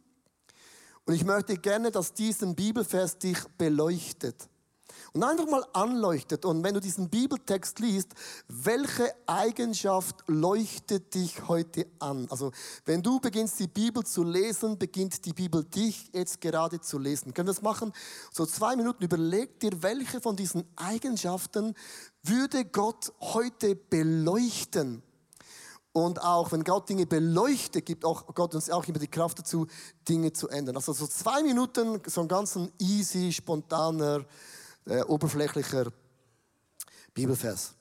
und 1.05 1.13
ich 1.13 1.23
möchte 1.23 1.57
gerne, 1.57 1.91
dass 1.91 2.13
diesen 2.13 2.55
Bibelvers 2.55 3.17
dich 3.17 3.37
beleuchtet 3.57 4.49
und 5.17 5.23
einfach 5.23 5.47
mal 5.47 5.65
anleuchtet. 5.73 6.45
Und 6.45 6.63
wenn 6.63 6.73
du 6.73 6.79
diesen 6.79 7.09
Bibeltext 7.09 7.79
liest, 7.79 8.09
welche 8.47 9.11
Eigenschaft 9.25 10.23
leuchtet 10.27 11.13
dich 11.13 11.47
heute 11.47 11.87
an? 11.99 12.27
Also, 12.29 12.51
wenn 12.85 13.01
du 13.01 13.19
beginnst, 13.19 13.59
die 13.59 13.67
Bibel 13.67 14.03
zu 14.03 14.23
lesen, 14.23 14.77
beginnt 14.77 15.25
die 15.25 15.33
Bibel 15.33 15.63
dich 15.63 16.09
jetzt 16.13 16.39
gerade 16.39 16.79
zu 16.79 16.99
lesen. 16.99 17.33
Können 17.33 17.47
wir 17.47 17.53
das 17.53 17.63
machen? 17.63 17.91
So 18.31 18.45
zwei 18.45 18.75
Minuten. 18.75 19.03
Überleg 19.03 19.59
dir, 19.59 19.81
welche 19.81 20.21
von 20.21 20.35
diesen 20.35 20.63
Eigenschaften 20.75 21.73
würde 22.23 22.65
Gott 22.65 23.11
heute 23.19 23.75
beleuchten? 23.75 25.01
Und 25.93 26.21
auch 26.21 26.51
wenn 26.51 26.63
Gott 26.63 26.89
Dinge 26.89 27.07
beleuchtet, 27.07 27.87
gibt 27.87 28.05
auch 28.05 28.27
Gott 28.35 28.53
uns 28.53 28.69
auch 28.69 28.85
immer 28.85 28.99
die 28.99 29.07
Kraft 29.07 29.39
dazu, 29.39 29.65
Dinge 30.07 30.31
zu 30.31 30.47
ändern. 30.47 30.75
Also 30.75 30.93
so 30.93 31.07
zwei 31.07 31.41
Minuten, 31.41 31.99
so 32.05 32.21
ein 32.21 32.27
ganz 32.27 32.55
easy, 32.77 33.33
spontaner, 33.33 34.23
äh, 34.87 35.01
oberflächlicher 35.03 35.91
Bibelvers. 37.13 37.76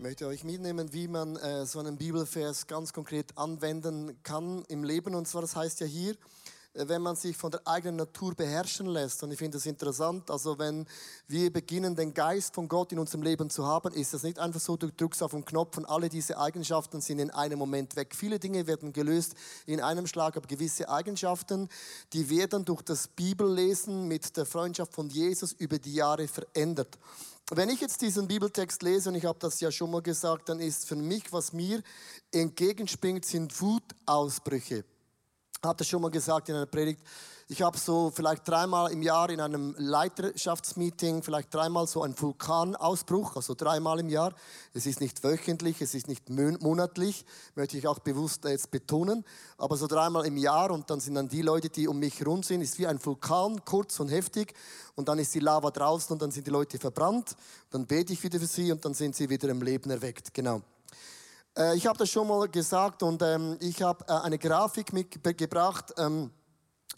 Ich 0.00 0.02
möchte 0.02 0.26
euch 0.28 0.44
mitnehmen, 0.44 0.94
wie 0.94 1.08
man 1.08 1.36
äh, 1.36 1.66
so 1.66 1.78
einen 1.78 1.98
Bibelvers 1.98 2.66
ganz 2.66 2.94
konkret 2.94 3.36
anwenden 3.36 4.16
kann 4.22 4.64
im 4.68 4.82
Leben. 4.82 5.14
Und 5.14 5.28
zwar, 5.28 5.42
das 5.42 5.54
heißt 5.54 5.80
ja 5.80 5.86
hier, 5.86 6.16
wenn 6.74 7.02
man 7.02 7.16
sich 7.16 7.36
von 7.36 7.50
der 7.50 7.66
eigenen 7.66 7.96
Natur 7.96 8.34
beherrschen 8.34 8.86
lässt. 8.86 9.22
Und 9.22 9.32
ich 9.32 9.38
finde 9.38 9.58
das 9.58 9.66
interessant. 9.66 10.30
Also 10.30 10.58
wenn 10.58 10.86
wir 11.26 11.52
beginnen, 11.52 11.96
den 11.96 12.14
Geist 12.14 12.54
von 12.54 12.68
Gott 12.68 12.92
in 12.92 12.98
unserem 12.98 13.22
Leben 13.22 13.50
zu 13.50 13.66
haben, 13.66 13.92
ist 13.92 14.14
das 14.14 14.22
nicht 14.22 14.38
einfach 14.38 14.60
so, 14.60 14.76
du 14.76 14.90
drückst 14.90 15.22
auf 15.22 15.32
den 15.32 15.44
Knopf 15.44 15.76
und 15.78 15.86
alle 15.86 16.08
diese 16.08 16.38
Eigenschaften 16.38 17.00
sind 17.00 17.18
in 17.18 17.30
einem 17.30 17.58
Moment 17.58 17.96
weg. 17.96 18.14
Viele 18.14 18.38
Dinge 18.38 18.66
werden 18.66 18.92
gelöst 18.92 19.34
in 19.66 19.80
einem 19.80 20.06
Schlag, 20.06 20.36
aber 20.36 20.46
gewisse 20.46 20.88
Eigenschaften, 20.88 21.68
die 22.12 22.30
werden 22.30 22.64
durch 22.64 22.82
das 22.82 23.08
Bibellesen 23.08 24.06
mit 24.06 24.36
der 24.36 24.46
Freundschaft 24.46 24.94
von 24.94 25.08
Jesus 25.08 25.52
über 25.52 25.78
die 25.78 25.94
Jahre 25.94 26.28
verändert. 26.28 26.98
Wenn 27.52 27.68
ich 27.68 27.80
jetzt 27.80 28.00
diesen 28.00 28.28
Bibeltext 28.28 28.80
lese, 28.84 29.08
und 29.08 29.16
ich 29.16 29.24
habe 29.24 29.40
das 29.40 29.58
ja 29.58 29.72
schon 29.72 29.90
mal 29.90 30.02
gesagt, 30.02 30.48
dann 30.48 30.60
ist 30.60 30.86
für 30.86 30.94
mich, 30.94 31.32
was 31.32 31.52
mir 31.52 31.82
entgegenspringt, 32.30 33.24
sind 33.24 33.60
Wutausbrüche. 33.60 34.84
Habe 35.62 35.76
das 35.76 35.88
schon 35.88 36.00
mal 36.00 36.10
gesagt 36.10 36.48
in 36.48 36.54
einer 36.54 36.64
Predigt. 36.64 37.02
Ich 37.46 37.60
habe 37.60 37.76
so 37.76 38.10
vielleicht 38.14 38.48
dreimal 38.48 38.90
im 38.92 39.02
Jahr 39.02 39.28
in 39.28 39.42
einem 39.42 39.74
Leiterschaftsmeeting, 39.76 41.22
vielleicht 41.22 41.52
dreimal 41.52 41.86
so 41.86 42.02
einen 42.02 42.18
Vulkanausbruch, 42.18 43.36
also 43.36 43.54
dreimal 43.54 44.00
im 44.00 44.08
Jahr. 44.08 44.32
Es 44.72 44.86
ist 44.86 45.02
nicht 45.02 45.22
wöchentlich, 45.22 45.82
es 45.82 45.92
ist 45.92 46.08
nicht 46.08 46.30
monatlich, 46.30 47.26
möchte 47.56 47.76
ich 47.76 47.86
auch 47.86 47.98
bewusst 47.98 48.46
jetzt 48.46 48.70
betonen, 48.70 49.22
aber 49.58 49.76
so 49.76 49.86
dreimal 49.86 50.24
im 50.24 50.38
Jahr 50.38 50.70
und 50.70 50.88
dann 50.88 51.00
sind 51.00 51.16
dann 51.16 51.28
die 51.28 51.42
Leute, 51.42 51.68
die 51.68 51.88
um 51.88 51.98
mich 51.98 52.20
herum 52.20 52.42
sind, 52.42 52.62
ist 52.62 52.78
wie 52.78 52.86
ein 52.86 53.04
Vulkan, 53.04 53.62
kurz 53.66 54.00
und 54.00 54.08
heftig 54.08 54.54
und 54.94 55.10
dann 55.10 55.18
ist 55.18 55.34
die 55.34 55.40
Lava 55.40 55.70
draußen 55.70 56.14
und 56.14 56.22
dann 56.22 56.30
sind 56.30 56.46
die 56.46 56.52
Leute 56.52 56.78
verbrannt, 56.78 57.36
dann 57.68 57.84
bete 57.84 58.14
ich 58.14 58.22
wieder 58.22 58.40
für 58.40 58.46
sie 58.46 58.72
und 58.72 58.82
dann 58.82 58.94
sind 58.94 59.14
sie 59.14 59.28
wieder 59.28 59.50
im 59.50 59.60
Leben 59.60 59.90
erweckt, 59.90 60.32
genau. 60.32 60.62
Äh, 61.56 61.76
ich 61.76 61.86
habe 61.86 61.98
das 61.98 62.10
schon 62.10 62.28
mal 62.28 62.48
gesagt 62.48 63.02
und 63.02 63.22
ähm, 63.22 63.56
ich 63.60 63.82
habe 63.82 64.04
äh, 64.08 64.12
eine 64.12 64.38
Grafik 64.38 64.92
mitgebracht. 64.92 65.92
Ähm, 65.98 66.30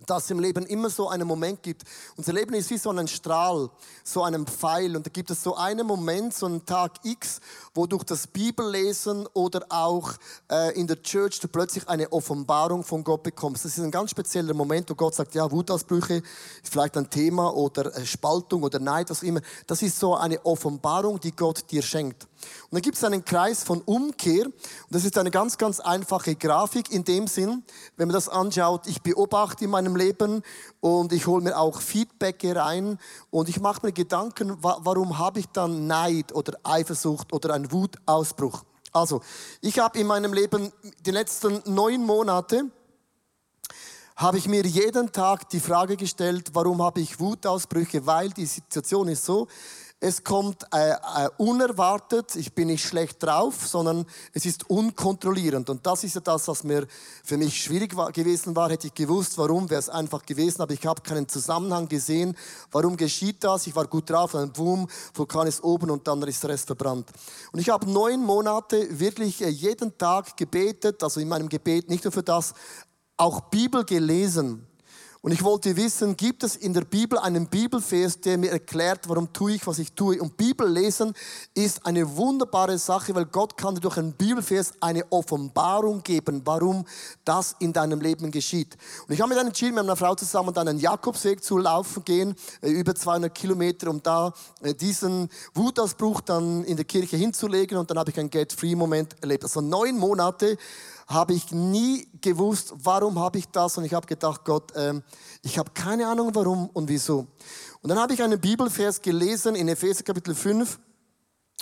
dass 0.06 0.24
es 0.24 0.30
im 0.30 0.40
Leben 0.40 0.66
immer 0.66 0.90
so 0.90 1.08
einen 1.08 1.26
Moment 1.26 1.62
gibt. 1.62 1.82
Unser 2.16 2.32
Leben 2.32 2.54
ist 2.54 2.70
wie 2.70 2.78
so 2.78 2.90
ein 2.90 3.08
Strahl, 3.08 3.70
so 4.04 4.22
einen 4.22 4.46
Pfeil. 4.46 4.96
Und 4.96 5.06
da 5.06 5.10
gibt 5.10 5.30
es 5.30 5.42
so 5.42 5.54
einen 5.54 5.86
Moment, 5.86 6.34
so 6.34 6.46
einen 6.46 6.64
Tag 6.64 6.92
X, 7.04 7.40
wo 7.74 7.86
durch 7.86 8.04
das 8.04 8.26
Bibellesen 8.26 9.26
oder 9.32 9.64
auch 9.68 10.12
äh, 10.50 10.78
in 10.78 10.86
der 10.86 11.02
Church 11.02 11.40
du 11.40 11.48
plötzlich 11.48 11.88
eine 11.88 12.10
Offenbarung 12.12 12.82
von 12.82 13.04
Gott 13.04 13.22
bekommst. 13.22 13.64
Das 13.64 13.76
ist 13.76 13.84
ein 13.84 13.90
ganz 13.90 14.10
spezieller 14.10 14.54
Moment, 14.54 14.90
wo 14.90 14.94
Gott 14.94 15.14
sagt, 15.14 15.34
ja, 15.34 15.50
Wutausbrüche 15.50 16.16
ist 16.62 16.72
vielleicht 16.72 16.96
ein 16.96 17.08
Thema 17.08 17.54
oder 17.54 17.94
äh, 17.96 18.04
Spaltung 18.04 18.62
oder 18.62 18.78
Neid, 18.78 19.10
was 19.10 19.22
immer. 19.22 19.40
Das 19.66 19.82
ist 19.82 19.98
so 19.98 20.16
eine 20.16 20.44
Offenbarung, 20.44 21.20
die 21.20 21.32
Gott 21.32 21.70
dir 21.70 21.82
schenkt. 21.82 22.26
Und 22.64 22.72
dann 22.72 22.82
gibt 22.82 22.96
es 22.96 23.04
einen 23.04 23.24
Kreis 23.24 23.64
von 23.64 23.80
Umkehr. 23.82 24.46
Und 24.46 24.54
das 24.90 25.04
ist 25.04 25.18
eine 25.18 25.30
ganz, 25.30 25.58
ganz 25.58 25.80
einfache 25.80 26.34
Grafik 26.34 26.90
in 26.90 27.04
dem 27.04 27.26
Sinn, 27.26 27.62
wenn 27.96 28.08
man 28.08 28.14
das 28.14 28.28
anschaut, 28.28 28.86
ich 28.86 29.02
beobachte 29.02 29.64
in 29.64 29.70
meinem 29.70 29.96
Leben 29.96 30.42
und 30.80 31.12
ich 31.12 31.26
hole 31.26 31.42
mir 31.42 31.58
auch 31.58 31.80
Feedback 31.80 32.42
rein 32.44 32.98
und 33.30 33.48
ich 33.48 33.60
mache 33.60 33.86
mir 33.86 33.92
Gedanken, 33.92 34.56
warum 34.60 35.18
habe 35.18 35.40
ich 35.40 35.46
dann 35.48 35.86
Neid 35.86 36.34
oder 36.34 36.58
Eifersucht 36.62 37.32
oder 37.32 37.54
einen 37.54 37.70
Wutausbruch. 37.72 38.64
Also, 38.92 39.22
ich 39.60 39.78
habe 39.78 39.98
in 39.98 40.06
meinem 40.06 40.34
Leben 40.34 40.70
die 41.06 41.10
letzten 41.12 41.62
neun 41.64 42.04
Monate 42.04 42.70
habe 44.16 44.38
ich 44.38 44.46
mir 44.46 44.64
jeden 44.66 45.10
Tag 45.10 45.48
die 45.48 45.60
Frage 45.60 45.96
gestellt, 45.96 46.50
warum 46.52 46.82
habe 46.82 47.00
ich 47.00 47.18
Wutausbrüche? 47.18 48.06
Weil 48.06 48.30
die 48.30 48.46
Situation 48.46 49.08
ist 49.08 49.24
so, 49.24 49.48
es 50.04 50.24
kommt 50.24 50.64
äh, 50.74 50.90
äh, 50.90 51.28
unerwartet, 51.36 52.34
ich 52.34 52.52
bin 52.52 52.66
nicht 52.66 52.84
schlecht 52.84 53.22
drauf, 53.22 53.68
sondern 53.68 54.04
es 54.32 54.44
ist 54.44 54.68
unkontrollierend. 54.68 55.70
Und 55.70 55.86
das 55.86 56.02
ist 56.02 56.16
ja 56.16 56.20
das, 56.20 56.48
was 56.48 56.64
mir 56.64 56.88
für 57.22 57.36
mich 57.36 57.62
schwierig 57.62 57.94
war, 57.94 58.10
gewesen 58.10 58.56
war. 58.56 58.68
Hätte 58.68 58.88
ich 58.88 58.94
gewusst, 58.94 59.38
warum, 59.38 59.70
wäre 59.70 59.78
es 59.78 59.88
einfach 59.88 60.26
gewesen. 60.26 60.60
Aber 60.60 60.74
ich 60.74 60.84
habe 60.84 61.02
keinen 61.02 61.28
Zusammenhang 61.28 61.86
gesehen. 61.86 62.36
Warum 62.72 62.96
geschieht 62.96 63.44
das? 63.44 63.68
Ich 63.68 63.76
war 63.76 63.86
gut 63.86 64.10
drauf, 64.10 64.32
dann 64.32 64.52
boom, 64.52 64.88
Vulkan 65.14 65.46
ist 65.46 65.62
oben 65.62 65.88
und 65.88 66.08
dann 66.08 66.20
ist 66.22 66.42
der 66.42 66.50
Rest 66.50 66.66
verbrannt. 66.66 67.08
Und 67.52 67.60
ich 67.60 67.68
habe 67.68 67.88
neun 67.88 68.24
Monate 68.24 68.98
wirklich 68.98 69.40
äh, 69.40 69.50
jeden 69.50 69.96
Tag 69.98 70.36
gebetet, 70.36 71.00
also 71.04 71.20
in 71.20 71.28
meinem 71.28 71.48
Gebet 71.48 71.88
nicht 71.88 72.02
nur 72.02 72.12
für 72.12 72.24
das, 72.24 72.54
auch 73.16 73.42
Bibel 73.42 73.84
gelesen. 73.84 74.66
Und 75.24 75.30
ich 75.30 75.44
wollte 75.44 75.76
wissen, 75.76 76.16
gibt 76.16 76.42
es 76.42 76.56
in 76.56 76.74
der 76.74 76.80
Bibel 76.80 77.16
einen 77.16 77.46
Bibelvers, 77.46 78.20
der 78.20 78.36
mir 78.36 78.50
erklärt, 78.50 79.08
warum 79.08 79.32
tue 79.32 79.52
ich, 79.52 79.64
was 79.68 79.78
ich 79.78 79.92
tue? 79.92 80.20
Und 80.20 80.36
Bibel 80.36 80.68
lesen 80.68 81.14
ist 81.54 81.86
eine 81.86 82.16
wunderbare 82.16 82.76
Sache, 82.76 83.14
weil 83.14 83.26
Gott 83.26 83.56
kann 83.56 83.76
dir 83.76 83.80
durch 83.82 83.98
einen 83.98 84.14
Bibelvers 84.14 84.72
eine 84.80 85.04
Offenbarung 85.12 86.02
geben, 86.02 86.42
warum 86.44 86.84
das 87.24 87.54
in 87.60 87.72
deinem 87.72 88.00
Leben 88.00 88.32
geschieht. 88.32 88.76
Und 89.06 89.14
ich 89.14 89.20
habe 89.20 89.28
mir 89.28 89.36
dann 89.36 89.46
entschieden, 89.46 89.76
mit 89.76 89.84
meiner 89.84 89.94
Frau 89.94 90.16
zusammen 90.16 90.52
dann 90.52 90.66
einen 90.66 90.80
Jakobsweg 90.80 91.44
zu 91.44 91.56
laufen 91.56 92.04
gehen, 92.04 92.34
äh, 92.60 92.70
über 92.70 92.92
200 92.92 93.32
Kilometer, 93.32 93.90
um 93.90 94.02
da 94.02 94.34
äh, 94.60 94.74
diesen 94.74 95.28
Wutausbruch 95.54 96.22
dann 96.22 96.64
in 96.64 96.74
der 96.74 96.84
Kirche 96.84 97.16
hinzulegen. 97.16 97.78
Und 97.78 97.88
dann 97.88 97.96
habe 98.00 98.10
ich 98.10 98.18
einen 98.18 98.28
Get-Free-Moment 98.28 99.22
erlebt. 99.22 99.44
Also 99.44 99.60
neun 99.60 99.96
Monate 100.00 100.58
habe 101.06 101.34
ich 101.34 101.50
nie 101.52 102.08
gewusst, 102.20 102.72
warum 102.76 103.18
habe 103.18 103.38
ich 103.38 103.48
das. 103.48 103.78
Und 103.78 103.84
ich 103.84 103.94
habe 103.94 104.06
gedacht, 104.06 104.44
Gott, 104.44 104.72
ähm, 104.76 105.02
ich 105.42 105.58
habe 105.58 105.70
keine 105.72 106.06
Ahnung, 106.06 106.34
warum 106.34 106.68
und 106.70 106.88
wieso. 106.88 107.26
Und 107.80 107.88
dann 107.88 107.98
habe 107.98 108.14
ich 108.14 108.22
einen 108.22 108.40
Bibelvers 108.40 109.00
gelesen 109.02 109.54
in 109.54 109.68
Epheser 109.68 110.02
Kapitel 110.04 110.34
5, 110.34 110.78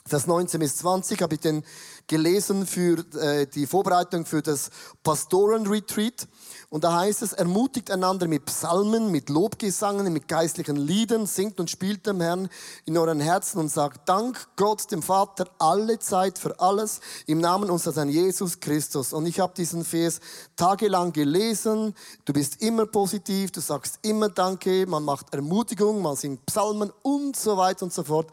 Vers 0.06 0.26
19 0.26 0.60
bis 0.60 0.76
20, 0.78 1.20
habe 1.22 1.34
ich 1.34 1.40
den 1.40 1.62
gelesen 2.06 2.66
für 2.66 3.04
äh, 3.16 3.46
die 3.46 3.66
Vorbereitung 3.66 4.26
für 4.26 4.42
das 4.42 4.70
Pastorenretreat. 5.04 6.26
Und 6.68 6.84
da 6.84 6.98
heißt 6.98 7.22
es, 7.22 7.32
ermutigt 7.32 7.90
einander 7.90 8.26
mit 8.26 8.46
Psalmen, 8.46 9.10
mit 9.12 9.28
Lobgesangen, 9.28 10.12
mit 10.12 10.26
geistlichen 10.26 10.76
Liedern, 10.76 11.26
singt 11.26 11.60
und 11.60 11.70
spielt 11.70 12.06
dem 12.06 12.20
Herrn 12.20 12.48
in 12.84 12.96
euren 12.96 13.20
Herzen 13.20 13.58
und 13.58 13.68
sagt 13.68 14.08
Dank 14.08 14.48
Gott, 14.56 14.90
dem 14.90 15.02
Vater, 15.02 15.48
alle 15.58 15.98
Zeit 16.00 16.38
für 16.38 16.58
alles 16.58 17.00
im 17.26 17.38
Namen 17.38 17.70
unseres 17.70 17.96
Herrn 17.96 18.08
Jesus 18.08 18.58
Christus. 18.58 19.12
Und 19.12 19.26
ich 19.26 19.38
habe 19.38 19.52
diesen 19.56 19.84
Vers 19.84 20.20
tagelang 20.56 21.12
gelesen. 21.12 21.94
Du 22.24 22.32
bist 22.32 22.60
immer 22.62 22.86
positiv, 22.86 23.52
du 23.52 23.60
sagst 23.60 24.00
immer 24.02 24.28
Danke, 24.28 24.86
man 24.86 25.04
macht 25.04 25.32
Ermutigung, 25.32 26.02
man 26.02 26.16
singt 26.16 26.44
Psalmen 26.46 26.92
und 27.02 27.36
so 27.36 27.56
weiter 27.56 27.84
und 27.84 27.92
so 27.92 28.02
fort. 28.02 28.30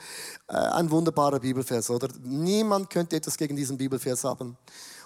Äh, 0.47 0.55
ein 0.55 0.89
wunderbarer 0.89 1.41
Bibelvers, 1.57 1.89
oder? 1.89 2.07
Niemand 2.23 2.89
könnte 2.89 3.15
etwas 3.15 3.35
gegen 3.35 3.55
diesen 3.55 3.77
Bibelvers 3.77 4.23
haben. 4.23 4.57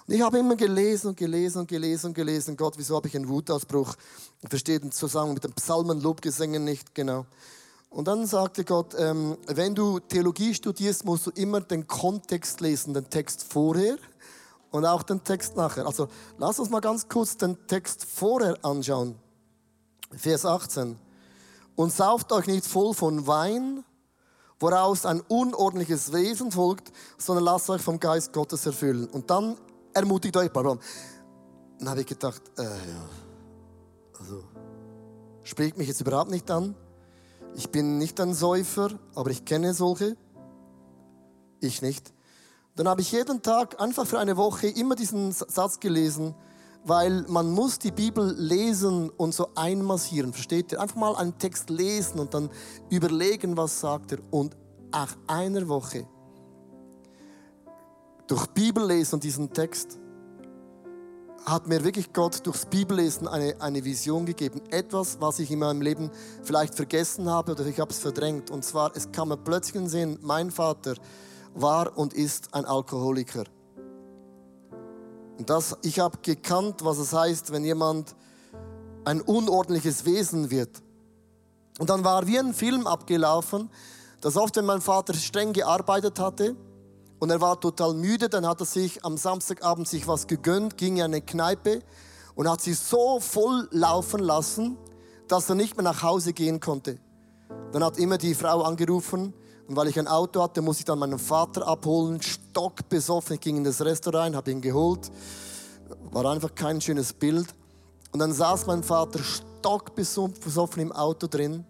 Und 0.06 0.14
ich 0.14 0.20
habe 0.20 0.38
immer 0.38 0.54
gelesen 0.54 1.08
und 1.08 1.16
gelesen 1.16 1.60
und 1.60 1.68
gelesen 1.68 2.08
und 2.08 2.14
gelesen, 2.14 2.56
Gott, 2.56 2.74
wieso 2.76 2.96
habe 2.96 3.08
ich 3.08 3.16
einen 3.16 3.28
Wutausbruch? 3.28 3.94
Ich 4.42 4.50
verstehe 4.50 4.78
den 4.78 4.92
Zusammenhang 4.92 5.34
mit 5.34 5.44
den 5.44 5.52
Psalmen, 5.54 6.00
Lobgesängen 6.00 6.62
nicht 6.64 6.94
genau. 6.94 7.24
Und 7.88 8.06
dann 8.08 8.26
sagte 8.26 8.64
Gott, 8.64 8.94
ähm, 8.98 9.38
wenn 9.46 9.74
du 9.74 9.98
Theologie 9.98 10.52
studierst, 10.54 11.04
musst 11.06 11.26
du 11.26 11.30
immer 11.30 11.60
den 11.60 11.86
Kontext 11.86 12.60
lesen, 12.60 12.92
den 12.92 13.08
Text 13.08 13.44
vorher 13.48 13.96
und 14.70 14.84
auch 14.84 15.02
den 15.02 15.24
Text 15.24 15.56
nachher. 15.56 15.86
Also 15.86 16.08
lass 16.38 16.58
uns 16.58 16.68
mal 16.68 16.80
ganz 16.80 17.08
kurz 17.08 17.36
den 17.36 17.56
Text 17.66 18.04
vorher 18.04 18.62
anschauen. 18.62 19.14
Vers 20.10 20.44
18. 20.44 20.98
Und 21.76 21.92
sauft 21.92 22.32
euch 22.32 22.46
nicht 22.46 22.66
voll 22.66 22.92
von 22.92 23.26
Wein, 23.26 23.84
woraus 24.62 25.04
ein 25.04 25.20
unordentliches 25.22 26.12
Wesen 26.12 26.52
folgt, 26.52 26.92
sondern 27.18 27.44
lasst 27.44 27.68
euch 27.68 27.82
vom 27.82 27.98
Geist 27.98 28.32
Gottes 28.32 28.64
erfüllen. 28.64 29.06
Und 29.08 29.28
dann 29.28 29.56
ermutigt 29.92 30.36
euch. 30.36 30.50
Dann 30.50 30.78
habe 31.84 32.00
ich 32.00 32.06
gedacht, 32.06 32.42
äh, 32.56 32.62
ja, 32.62 33.08
also 34.18 34.44
spricht 35.42 35.76
mich 35.76 35.88
jetzt 35.88 36.00
überhaupt 36.00 36.30
nicht 36.30 36.50
an. 36.50 36.74
Ich 37.54 37.70
bin 37.70 37.98
nicht 37.98 38.20
ein 38.20 38.34
Säufer, 38.34 38.90
aber 39.14 39.30
ich 39.30 39.44
kenne 39.44 39.74
solche. 39.74 40.16
Ich 41.60 41.82
nicht. 41.82 42.12
Dann 42.76 42.88
habe 42.88 43.02
ich 43.02 43.12
jeden 43.12 43.42
Tag 43.42 43.80
einfach 43.80 44.06
für 44.06 44.18
eine 44.18 44.36
Woche 44.36 44.68
immer 44.68 44.94
diesen 44.94 45.32
Satz 45.32 45.80
gelesen, 45.80 46.34
weil 46.84 47.24
man 47.28 47.50
muss 47.50 47.78
die 47.78 47.92
Bibel 47.92 48.34
lesen 48.36 49.10
und 49.10 49.34
so 49.34 49.48
einmassieren, 49.54 50.32
versteht 50.32 50.72
ihr? 50.72 50.80
Einfach 50.80 50.96
mal 50.96 51.16
einen 51.16 51.38
Text 51.38 51.70
lesen 51.70 52.18
und 52.18 52.34
dann 52.34 52.50
überlegen, 52.90 53.56
was 53.56 53.80
sagt 53.80 54.12
er. 54.12 54.18
Und 54.30 54.56
nach 54.92 55.16
einer 55.26 55.68
Woche 55.68 56.06
durch 58.26 58.46
Bibellesen 58.48 59.14
und 59.14 59.24
diesen 59.24 59.52
Text 59.52 59.98
hat 61.44 61.66
mir 61.66 61.82
wirklich 61.84 62.12
Gott 62.12 62.46
durchs 62.46 62.66
Bibellesen 62.66 63.26
eine, 63.26 63.60
eine 63.60 63.84
Vision 63.84 64.26
gegeben. 64.26 64.60
Etwas, 64.70 65.20
was 65.20 65.38
ich 65.38 65.50
in 65.50 65.58
meinem 65.58 65.82
Leben 65.82 66.10
vielleicht 66.42 66.74
vergessen 66.74 67.28
habe 67.28 67.52
oder 67.52 67.66
ich 67.66 67.80
habe 67.80 67.90
es 67.90 67.98
verdrängt. 67.98 68.50
Und 68.50 68.64
zwar, 68.64 68.96
es 68.96 69.10
kam 69.10 69.28
mir 69.28 69.36
plötzlich 69.36 69.74
in 69.74 69.82
den 69.82 69.88
Sinn, 69.88 70.18
mein 70.22 70.50
Vater 70.50 70.94
war 71.54 71.96
und 71.96 72.14
ist 72.14 72.54
ein 72.54 72.64
Alkoholiker. 72.64 73.44
Und 75.38 75.50
das, 75.50 75.76
ich 75.82 75.98
habe 75.98 76.18
gekannt, 76.22 76.84
was 76.84 76.98
es 76.98 77.12
heißt, 77.12 77.52
wenn 77.52 77.64
jemand 77.64 78.14
ein 79.04 79.20
unordentliches 79.20 80.04
Wesen 80.04 80.50
wird. 80.50 80.82
Und 81.78 81.90
dann 81.90 82.04
war 82.04 82.26
wie 82.26 82.38
ein 82.38 82.54
Film 82.54 82.86
abgelaufen, 82.86 83.70
dass 84.20 84.36
oft, 84.36 84.56
wenn 84.56 84.66
mein 84.66 84.80
Vater 84.80 85.14
streng 85.14 85.52
gearbeitet 85.52 86.18
hatte, 86.18 86.56
und 87.18 87.30
er 87.30 87.40
war 87.40 87.60
total 87.60 87.94
müde, 87.94 88.28
dann 88.28 88.44
hat 88.46 88.58
er 88.60 88.66
sich 88.66 89.04
am 89.04 89.16
Samstagabend 89.16 89.86
sich 89.86 90.08
was 90.08 90.26
gegönnt, 90.26 90.76
ging 90.76 90.96
in 90.96 91.04
eine 91.04 91.20
Kneipe 91.20 91.80
und 92.34 92.50
hat 92.50 92.60
sie 92.60 92.74
so 92.74 93.20
voll 93.20 93.68
laufen 93.70 94.18
lassen, 94.18 94.76
dass 95.28 95.48
er 95.48 95.54
nicht 95.54 95.76
mehr 95.76 95.84
nach 95.84 96.02
Hause 96.02 96.32
gehen 96.32 96.58
konnte. 96.58 96.98
Dann 97.70 97.84
hat 97.84 97.96
immer 97.98 98.18
die 98.18 98.34
Frau 98.34 98.62
angerufen 98.62 99.34
und 99.72 99.76
weil 99.76 99.88
ich 99.88 99.98
ein 99.98 100.06
Auto 100.06 100.42
hatte, 100.42 100.60
muss 100.60 100.80
ich 100.80 100.84
dann 100.84 100.98
meinen 100.98 101.18
Vater 101.18 101.66
abholen, 101.66 102.20
stockbesoffen. 102.20 103.36
Ich 103.36 103.40
ging 103.40 103.56
in 103.56 103.64
das 103.64 103.80
Restaurant, 103.80 104.36
habe 104.36 104.50
ihn 104.50 104.60
geholt. 104.60 105.10
War 106.10 106.26
einfach 106.26 106.54
kein 106.54 106.78
schönes 106.82 107.14
Bild. 107.14 107.54
Und 108.12 108.18
dann 108.18 108.34
saß 108.34 108.66
mein 108.66 108.82
Vater 108.82 109.20
stockbesoffen 109.20 110.82
im 110.82 110.92
Auto 110.92 111.26
drin 111.26 111.64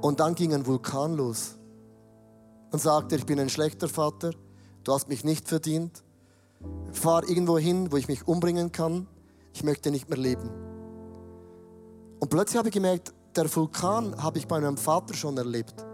und 0.00 0.20
dann 0.20 0.34
ging 0.34 0.54
ein 0.54 0.64
Vulkan 0.64 1.18
los. 1.18 1.56
Und 2.72 2.80
sagte, 2.80 3.16
ich 3.16 3.26
bin 3.26 3.38
ein 3.40 3.50
schlechter 3.50 3.88
Vater, 3.88 4.30
du 4.82 4.94
hast 4.94 5.10
mich 5.10 5.22
nicht 5.22 5.50
verdient, 5.50 6.02
fahr 6.92 7.28
irgendwo 7.28 7.58
hin, 7.58 7.92
wo 7.92 7.98
ich 7.98 8.08
mich 8.08 8.26
umbringen 8.26 8.72
kann, 8.72 9.06
ich 9.52 9.62
möchte 9.64 9.90
nicht 9.90 10.08
mehr 10.08 10.18
leben. 10.18 10.50
Und 12.20 12.30
plötzlich 12.30 12.56
habe 12.56 12.70
ich 12.70 12.74
gemerkt, 12.74 13.12
der 13.36 13.54
Vulkan 13.54 14.16
habe 14.16 14.38
ich 14.38 14.48
bei 14.48 14.58
meinem 14.58 14.78
Vater 14.78 15.12
schon 15.12 15.36
erlebt. 15.36 15.85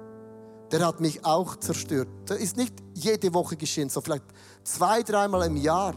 Der 0.72 0.86
hat 0.86 1.00
mich 1.00 1.24
auch 1.24 1.56
zerstört. 1.56 2.08
Das 2.24 2.38
ist 2.38 2.56
nicht 2.56 2.74
jede 2.94 3.34
Woche 3.34 3.56
geschehen, 3.56 3.90
so 3.90 4.00
vielleicht 4.00 4.24
zwei, 4.64 5.02
dreimal 5.02 5.46
im 5.46 5.56
Jahr. 5.56 5.94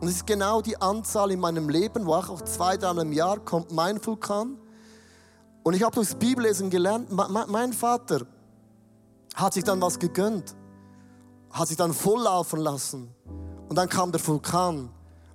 Und 0.00 0.08
es 0.08 0.16
ist 0.16 0.26
genau 0.26 0.60
die 0.60 0.80
Anzahl 0.80 1.30
in 1.30 1.40
meinem 1.40 1.70
Leben, 1.70 2.06
wo 2.06 2.14
auch 2.14 2.42
zwei, 2.42 2.76
dreimal 2.76 3.06
im 3.06 3.12
Jahr 3.12 3.38
kommt 3.40 3.72
mein 3.72 4.04
Vulkan. 4.04 4.58
Und 5.62 5.74
ich 5.74 5.82
habe 5.82 5.94
durchs 5.94 6.14
Bibellesen 6.14 6.68
gelernt, 6.68 7.10
mein 7.10 7.72
Vater 7.72 8.26
hat 9.34 9.54
sich 9.54 9.64
dann 9.64 9.80
was 9.80 9.98
gegönnt, 9.98 10.54
hat 11.50 11.68
sich 11.68 11.76
dann 11.76 11.92
volllaufen 11.92 12.60
lassen. 12.60 13.14
Und 13.68 13.76
dann 13.76 13.88
kam 13.88 14.12
der 14.12 14.26
Vulkan 14.26 14.90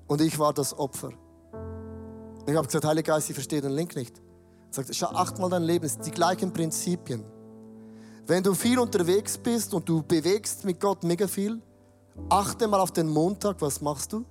und 0.08 0.22
ich 0.22 0.38
war 0.38 0.54
das 0.54 0.78
Opfer. 0.78 1.10
Und 1.10 2.50
ich 2.50 2.56
habe 2.56 2.68
gesagt, 2.68 2.86
Heiliger 2.86 3.14
Geist, 3.14 3.30
ich 3.30 3.36
verstehe 3.36 3.62
den 3.62 3.72
Link 3.72 3.96
nicht. 3.96 4.20
Er 4.70 4.74
sagt, 4.74 4.96
schau, 4.96 5.08
achtmal 5.08 5.50
dein 5.50 5.64
Leben, 5.64 5.86
es 5.86 5.94
sind 5.94 6.06
die 6.06 6.12
gleichen 6.12 6.52
Prinzipien. 6.52 7.24
Wenn 8.28 8.42
du 8.42 8.56
viel 8.56 8.80
unterwegs 8.80 9.38
bist 9.38 9.72
und 9.76 9.88
du 9.88 10.02
bewegst 10.02 10.66
mit 10.66 10.80
Gott 10.80 11.04
mega 11.04 11.28
viel, 11.28 11.62
achte 12.28 12.68
mal 12.68 12.80
auf 12.80 12.92
den 12.92 13.08
Montag, 13.08 13.58
was 13.62 13.82
machst 13.82 14.14
du? 14.14 14.26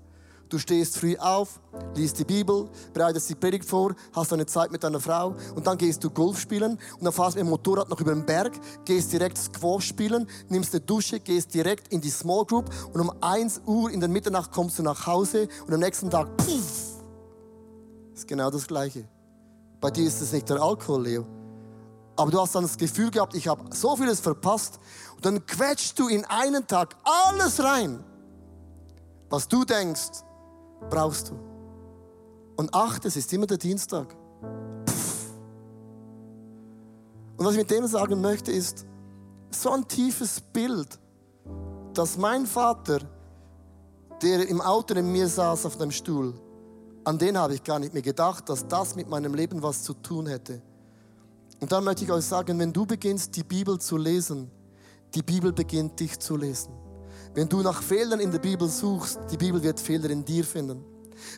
Du 0.48 0.58
stehst 0.58 0.98
früh 0.98 1.16
auf, 1.16 1.60
liest 1.94 2.18
die 2.18 2.24
Bibel, 2.24 2.68
bereitest 2.92 3.30
die 3.30 3.36
Predigt 3.36 3.64
vor, 3.64 3.94
hast 4.12 4.32
eine 4.32 4.46
Zeit 4.46 4.72
mit 4.72 4.82
deiner 4.82 4.98
Frau 4.98 5.36
und 5.54 5.64
dann 5.68 5.78
gehst 5.78 6.02
du 6.02 6.10
Golf 6.10 6.40
spielen 6.40 6.72
und 6.72 7.04
dann 7.04 7.12
fährst 7.12 7.36
du 7.36 7.38
mit 7.38 7.46
dem 7.46 7.50
Motorrad 7.50 7.88
noch 7.88 8.00
über 8.00 8.12
den 8.12 8.26
Berg, 8.26 8.54
gehst 8.84 9.12
direkt 9.12 9.38
Squash 9.38 9.86
spielen, 9.86 10.28
nimmst 10.48 10.74
eine 10.74 10.80
Dusche, 10.80 11.20
gehst 11.20 11.54
direkt 11.54 11.92
in 11.92 12.00
die 12.00 12.10
Small 12.10 12.44
Group 12.46 12.70
und 12.92 13.00
um 13.00 13.12
1 13.20 13.62
Uhr 13.64 13.92
in 13.92 14.00
der 14.00 14.08
Mitternacht 14.08 14.50
kommst 14.50 14.76
du 14.80 14.82
nach 14.82 15.06
Hause 15.06 15.46
und 15.68 15.72
am 15.72 15.78
nächsten 15.78 16.10
Tag, 16.10 16.36
puff, 16.36 17.00
ist 18.12 18.26
genau 18.26 18.50
das 18.50 18.66
Gleiche. 18.66 19.04
Bei 19.80 19.92
dir 19.92 20.06
ist 20.06 20.20
es 20.20 20.32
nicht 20.32 20.48
der 20.48 20.60
Alkohol, 20.60 21.04
Leo. 21.04 21.43
Aber 22.16 22.30
du 22.30 22.40
hast 22.40 22.54
dann 22.54 22.62
das 22.62 22.76
Gefühl 22.76 23.10
gehabt, 23.10 23.34
ich 23.34 23.48
habe 23.48 23.64
so 23.74 23.96
vieles 23.96 24.20
verpasst. 24.20 24.78
Und 25.16 25.26
dann 25.26 25.44
quetschst 25.44 25.98
du 25.98 26.08
in 26.08 26.24
einen 26.26 26.66
Tag 26.66 26.96
alles 27.02 27.62
rein, 27.62 28.04
was 29.30 29.48
du 29.48 29.64
denkst, 29.64 30.22
brauchst 30.90 31.30
du. 31.30 31.34
Und 32.56 32.72
acht, 32.72 33.04
es 33.04 33.16
ist 33.16 33.32
immer 33.32 33.46
der 33.46 33.58
Dienstag. 33.58 34.14
Und 37.36 37.44
was 37.44 37.52
ich 37.52 37.58
mit 37.58 37.70
dem 37.70 37.86
sagen 37.86 38.20
möchte, 38.20 38.52
ist 38.52 38.86
so 39.50 39.70
ein 39.70 39.88
tiefes 39.88 40.40
Bild, 40.40 41.00
dass 41.92 42.16
mein 42.16 42.46
Vater, 42.46 43.00
der 44.22 44.48
im 44.48 44.60
Auto 44.60 44.94
neben 44.94 45.10
mir 45.10 45.26
saß 45.26 45.66
auf 45.66 45.76
dem 45.76 45.90
Stuhl, 45.90 46.34
an 47.04 47.18
den 47.18 47.36
habe 47.36 47.54
ich 47.54 47.64
gar 47.64 47.78
nicht 47.78 47.92
mehr 47.92 48.02
gedacht, 48.02 48.48
dass 48.48 48.66
das 48.66 48.94
mit 48.94 49.08
meinem 49.08 49.34
Leben 49.34 49.62
was 49.62 49.82
zu 49.82 49.94
tun 49.94 50.26
hätte. 50.26 50.62
Und 51.64 51.72
dann 51.72 51.82
möchte 51.82 52.04
ich 52.04 52.12
euch 52.12 52.26
sagen, 52.26 52.58
wenn 52.58 52.74
du 52.74 52.84
beginnst, 52.84 53.34
die 53.34 53.42
Bibel 53.42 53.78
zu 53.78 53.96
lesen, 53.96 54.50
die 55.14 55.22
Bibel 55.22 55.50
beginnt 55.50 55.98
dich 55.98 56.18
zu 56.18 56.36
lesen. 56.36 56.74
Wenn 57.32 57.48
du 57.48 57.62
nach 57.62 57.82
Fehlern 57.82 58.20
in 58.20 58.30
der 58.30 58.38
Bibel 58.38 58.68
suchst, 58.68 59.18
die 59.30 59.38
Bibel 59.38 59.62
wird 59.62 59.80
Fehler 59.80 60.10
in 60.10 60.22
dir 60.22 60.44
finden. 60.44 60.84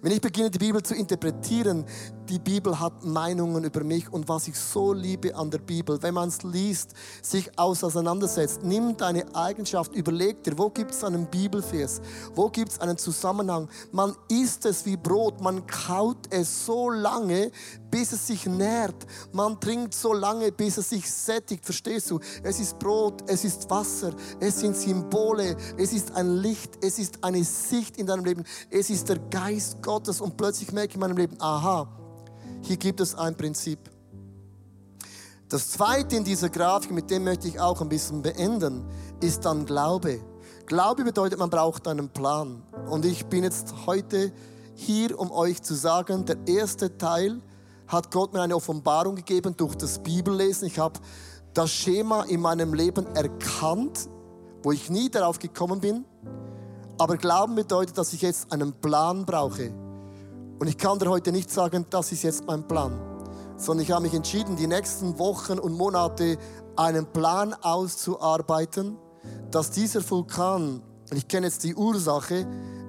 Wenn 0.02 0.10
ich 0.10 0.20
beginne, 0.20 0.50
die 0.50 0.58
Bibel 0.58 0.82
zu 0.82 0.96
interpretieren, 0.96 1.84
die 2.28 2.38
Bibel 2.38 2.78
hat 2.78 3.04
Meinungen 3.04 3.64
über 3.64 3.84
mich 3.84 4.12
und 4.12 4.28
was 4.28 4.48
ich 4.48 4.56
so 4.56 4.92
liebe 4.92 5.34
an 5.34 5.50
der 5.50 5.58
Bibel, 5.58 6.02
wenn 6.02 6.14
man 6.14 6.28
es 6.28 6.42
liest, 6.42 6.92
sich 7.22 7.58
auseinandersetzt, 7.58 8.62
nimm 8.62 8.96
deine 8.96 9.34
Eigenschaft, 9.34 9.94
überleg 9.94 10.42
dir, 10.42 10.58
wo 10.58 10.68
gibt 10.68 10.90
es 10.90 11.04
einen 11.04 11.26
Bibelvers, 11.26 12.00
wo 12.34 12.48
gibt 12.48 12.72
es 12.72 12.80
einen 12.80 12.98
Zusammenhang. 12.98 13.68
Man 13.92 14.14
isst 14.28 14.66
es 14.66 14.84
wie 14.84 14.96
Brot, 14.96 15.40
man 15.40 15.66
kaut 15.66 16.26
es 16.30 16.66
so 16.66 16.90
lange, 16.90 17.50
bis 17.90 18.12
es 18.12 18.26
sich 18.26 18.46
nährt. 18.46 19.06
Man 19.32 19.58
trinkt 19.60 19.94
so 19.94 20.12
lange, 20.12 20.52
bis 20.52 20.78
es 20.78 20.90
sich 20.90 21.10
sättigt. 21.10 21.64
Verstehst 21.64 22.10
du? 22.10 22.20
Es 22.42 22.60
ist 22.60 22.78
Brot, 22.78 23.22
es 23.26 23.44
ist 23.44 23.70
Wasser, 23.70 24.12
es 24.40 24.60
sind 24.60 24.76
Symbole, 24.76 25.56
es 25.76 25.92
ist 25.92 26.12
ein 26.12 26.36
Licht, 26.36 26.72
es 26.82 26.98
ist 26.98 27.22
eine 27.22 27.44
Sicht 27.44 27.96
in 27.96 28.06
deinem 28.06 28.24
Leben, 28.24 28.44
es 28.70 28.90
ist 28.90 29.08
der 29.08 29.18
Geist 29.30 29.82
Gottes. 29.82 30.20
Und 30.20 30.36
plötzlich 30.36 30.72
merke 30.72 30.90
ich 30.90 30.94
in 30.94 31.00
meinem 31.00 31.16
Leben, 31.16 31.40
aha, 31.40 31.88
hier 32.66 32.76
gibt 32.76 33.00
es 33.00 33.14
ein 33.14 33.36
Prinzip. 33.36 33.78
Das 35.48 35.70
zweite 35.70 36.16
in 36.16 36.24
dieser 36.24 36.48
Grafik, 36.48 36.90
mit 36.90 37.08
dem 37.10 37.22
möchte 37.22 37.46
ich 37.46 37.60
auch 37.60 37.80
ein 37.80 37.88
bisschen 37.88 38.22
beenden, 38.22 38.84
ist 39.20 39.44
dann 39.44 39.64
Glaube. 39.64 40.20
Glaube 40.66 41.04
bedeutet, 41.04 41.38
man 41.38 41.48
braucht 41.48 41.86
einen 41.86 42.08
Plan. 42.08 42.64
Und 42.90 43.04
ich 43.04 43.26
bin 43.26 43.44
jetzt 43.44 43.72
heute 43.86 44.32
hier, 44.74 45.16
um 45.18 45.30
euch 45.30 45.62
zu 45.62 45.74
sagen, 45.74 46.24
der 46.24 46.38
erste 46.48 46.98
Teil 46.98 47.40
hat 47.86 48.10
Gott 48.10 48.32
mir 48.32 48.42
eine 48.42 48.56
Offenbarung 48.56 49.14
gegeben 49.14 49.56
durch 49.56 49.76
das 49.76 50.00
Bibellesen. 50.00 50.66
Ich 50.66 50.80
habe 50.80 50.98
das 51.54 51.70
Schema 51.70 52.24
in 52.24 52.40
meinem 52.40 52.74
Leben 52.74 53.06
erkannt, 53.14 54.08
wo 54.64 54.72
ich 54.72 54.90
nie 54.90 55.08
darauf 55.08 55.38
gekommen 55.38 55.80
bin. 55.80 56.04
Aber 56.98 57.16
Glauben 57.16 57.54
bedeutet, 57.54 57.96
dass 57.96 58.12
ich 58.12 58.22
jetzt 58.22 58.52
einen 58.52 58.72
Plan 58.72 59.24
brauche. 59.24 59.85
Und 60.58 60.68
ich 60.68 60.78
kann 60.78 60.98
dir 60.98 61.10
heute 61.10 61.32
nicht 61.32 61.50
sagen, 61.50 61.84
das 61.90 62.12
ist 62.12 62.22
jetzt 62.22 62.46
mein 62.46 62.66
Plan, 62.66 62.98
sondern 63.56 63.84
ich 63.84 63.90
habe 63.90 64.02
mich 64.02 64.14
entschieden, 64.14 64.56
die 64.56 64.66
nächsten 64.66 65.18
Wochen 65.18 65.58
und 65.58 65.76
Monate 65.76 66.38
einen 66.76 67.06
Plan 67.06 67.54
auszuarbeiten, 67.54 68.96
dass 69.50 69.70
dieser 69.70 70.08
Vulkan, 70.08 70.82
und 71.10 71.16
ich 71.16 71.28
kenne 71.28 71.46
jetzt 71.46 71.64
die 71.64 71.74
Ursache, 71.74 72.46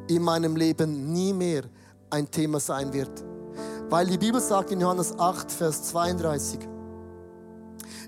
in 0.07 0.21
meinem 0.21 0.55
Leben 0.55 1.11
nie 1.11 1.33
mehr 1.33 1.63
ein 2.09 2.31
Thema 2.31 2.59
sein 2.59 2.93
wird. 2.93 3.23
Weil 3.89 4.07
die 4.07 4.17
Bibel 4.17 4.39
sagt 4.39 4.71
in 4.71 4.79
Johannes 4.79 5.17
8, 5.17 5.51
Vers 5.51 5.83
32, 5.83 6.59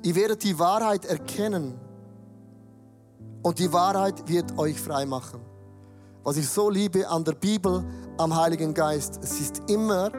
ihr 0.03 0.15
werdet 0.15 0.43
die 0.43 0.57
Wahrheit 0.57 1.05
erkennen 1.05 1.79
und 3.43 3.59
die 3.59 3.71
Wahrheit 3.73 4.27
wird 4.27 4.57
euch 4.57 4.79
frei 4.79 5.05
machen. 5.05 5.48
Was 6.23 6.37
ich 6.37 6.49
so 6.49 6.69
liebe 6.69 7.07
an 7.07 7.23
der 7.23 7.33
Bibel, 7.33 7.83
am 8.17 8.35
Heiligen 8.35 8.73
Geist, 8.73 9.19
es 9.23 9.39
ist 9.39 9.69
immer 9.69 10.11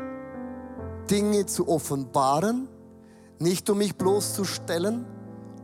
Dinge 1.11 1.45
zu 1.47 1.69
offenbaren, 1.69 2.69
nicht 3.39 3.69
um 3.69 3.79
mich 3.79 3.97
bloßzustellen, 3.97 5.05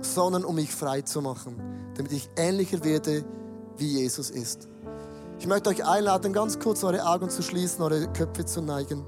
sondern 0.01 0.45
um 0.45 0.57
mich 0.57 0.75
frei 0.75 1.03
zu 1.03 1.23
machen, 1.23 1.57
damit 1.95 2.13
ich 2.13 2.29
ähnlicher 2.37 2.85
werde, 2.85 3.25
wie 3.79 3.99
Jesus 4.01 4.31
ist. 4.31 4.69
Ich 5.39 5.47
möchte 5.47 5.71
euch 5.71 5.85
einladen, 5.85 6.33
ganz 6.33 6.59
kurz 6.59 6.83
eure 6.85 7.07
Augen 7.07 7.31
zu 7.31 7.43
schließen, 7.43 7.83
eure 7.83 8.07
Köpfe 8.13 8.45
zu 8.45 8.63
neigen. 8.63 9.05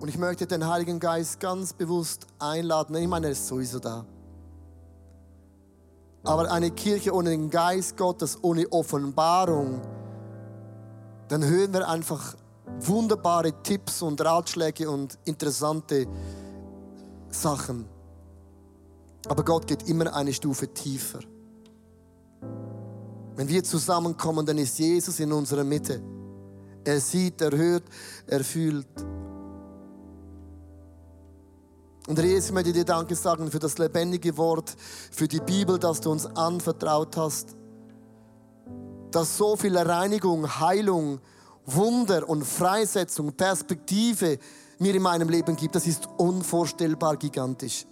Und 0.00 0.08
ich 0.08 0.18
möchte 0.18 0.46
den 0.46 0.66
Heiligen 0.66 1.00
Geist 1.00 1.40
ganz 1.40 1.72
bewusst 1.72 2.26
einladen. 2.38 2.94
Ich 2.96 3.08
meine, 3.08 3.26
er 3.26 3.32
ist 3.32 3.46
sowieso 3.46 3.78
da. 3.78 4.06
Aber 6.26 6.50
eine 6.50 6.72
Kirche 6.72 7.14
ohne 7.14 7.30
den 7.30 7.48
Geist 7.48 7.96
Gottes, 7.96 8.36
ohne 8.42 8.70
Offenbarung, 8.72 9.80
dann 11.28 11.44
hören 11.44 11.72
wir 11.72 11.88
einfach 11.88 12.36
wunderbare 12.80 13.62
Tipps 13.62 14.02
und 14.02 14.20
Ratschläge 14.20 14.90
und 14.90 15.16
interessante 15.24 16.06
Sachen. 17.28 17.86
Aber 19.28 19.44
Gott 19.44 19.68
geht 19.68 19.88
immer 19.88 20.14
eine 20.14 20.32
Stufe 20.32 20.68
tiefer. 20.68 21.20
Wenn 23.36 23.48
wir 23.48 23.62
zusammenkommen, 23.62 24.44
dann 24.44 24.58
ist 24.58 24.78
Jesus 24.78 25.20
in 25.20 25.32
unserer 25.32 25.64
Mitte. 25.64 26.02
Er 26.84 27.00
sieht, 27.00 27.40
er 27.40 27.56
hört, 27.56 27.84
er 28.26 28.42
fühlt. 28.42 28.86
Und 32.06 32.18
Jesus, 32.18 32.46
ich 32.46 32.52
möchte 32.52 32.72
dir 32.72 32.84
Danke 32.84 33.16
sagen 33.16 33.50
für 33.50 33.58
das 33.58 33.78
lebendige 33.78 34.36
Wort, 34.36 34.74
für 35.10 35.26
die 35.26 35.40
Bibel, 35.40 35.78
das 35.78 36.00
du 36.00 36.10
uns 36.10 36.26
anvertraut 36.26 37.16
hast. 37.16 37.56
Dass 39.10 39.36
so 39.36 39.56
viel 39.56 39.76
Reinigung, 39.76 40.60
Heilung, 40.60 41.20
Wunder 41.64 42.28
und 42.28 42.44
Freisetzung, 42.44 43.32
Perspektive 43.32 44.38
mir 44.78 44.94
in 44.94 45.02
meinem 45.02 45.28
Leben 45.28 45.56
gibt, 45.56 45.74
das 45.74 45.86
ist 45.86 46.08
unvorstellbar 46.16 47.16
gigantisch. 47.16 47.86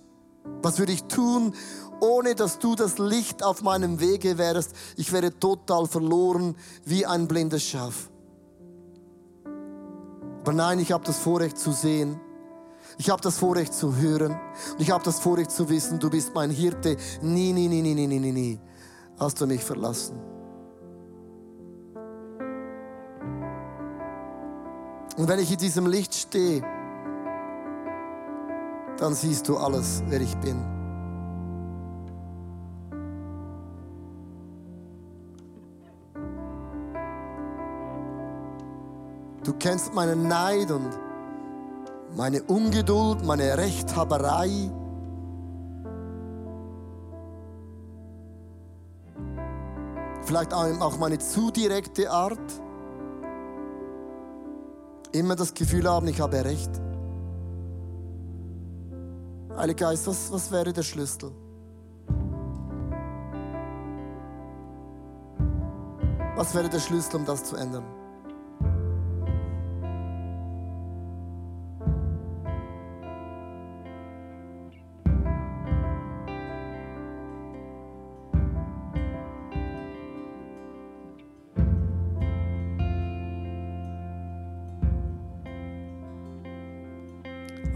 Was 0.62 0.78
würde 0.78 0.92
ich 0.92 1.04
tun 1.04 1.54
ohne 2.04 2.34
dass 2.34 2.58
du 2.58 2.74
das 2.74 2.98
Licht 2.98 3.42
auf 3.42 3.62
meinem 3.62 4.00
Wege 4.00 4.38
wärst, 4.38 4.74
ich 4.96 5.12
wäre 5.12 5.38
total 5.38 5.86
verloren 5.86 6.56
wie 6.84 7.06
ein 7.06 7.28
blindes 7.28 7.64
Schaf. 7.64 8.10
Aber 10.42 10.52
nein, 10.52 10.78
ich 10.78 10.92
habe 10.92 11.04
das 11.04 11.18
Vorrecht 11.18 11.56
zu 11.56 11.72
sehen. 11.72 12.20
Ich 12.98 13.10
habe 13.10 13.20
das 13.22 13.38
Vorrecht 13.38 13.74
zu 13.74 13.96
hören. 13.96 14.32
Und 14.72 14.80
ich 14.80 14.90
habe 14.90 15.02
das 15.04 15.20
Vorrecht 15.20 15.50
zu 15.50 15.68
wissen, 15.68 15.98
du 15.98 16.10
bist 16.10 16.34
mein 16.34 16.50
Hirte. 16.50 16.96
Nie, 17.22 17.52
nie, 17.52 17.68
nie, 17.68 17.82
nie, 17.82 17.94
nie, 17.94 18.06
nie, 18.06 18.32
nie 18.32 18.60
hast 19.18 19.40
du 19.40 19.46
mich 19.46 19.62
verlassen. 19.62 20.20
Und 25.16 25.28
wenn 25.28 25.38
ich 25.38 25.52
in 25.52 25.58
diesem 25.58 25.86
Licht 25.86 26.14
stehe, 26.14 26.62
dann 28.98 29.14
siehst 29.14 29.48
du 29.48 29.56
alles, 29.56 30.02
wer 30.08 30.20
ich 30.20 30.36
bin. 30.38 30.62
Du 39.44 39.52
kennst 39.58 39.94
meinen 39.94 40.26
Neid 40.26 40.70
und 40.70 40.90
meine 42.16 42.42
Ungeduld, 42.44 43.24
meine 43.24 43.58
Rechthaberei. 43.58 44.70
Vielleicht 50.22 50.54
auch 50.54 50.98
meine 50.98 51.18
zu 51.18 51.50
direkte 51.50 52.10
Art. 52.10 52.38
Immer 55.12 55.36
das 55.36 55.54
Gefühl 55.54 55.88
haben, 55.88 56.08
ich 56.08 56.20
habe 56.20 56.44
Recht. 56.44 56.70
Heiliger 59.56 59.86
Geist, 59.90 60.06
was, 60.06 60.32
was 60.32 60.50
wäre 60.50 60.72
der 60.72 60.82
Schlüssel? 60.82 61.30
Was 66.36 66.54
wäre 66.54 66.68
der 66.68 66.80
Schlüssel, 66.80 67.16
um 67.16 67.24
das 67.24 67.44
zu 67.44 67.54
ändern? 67.54 67.84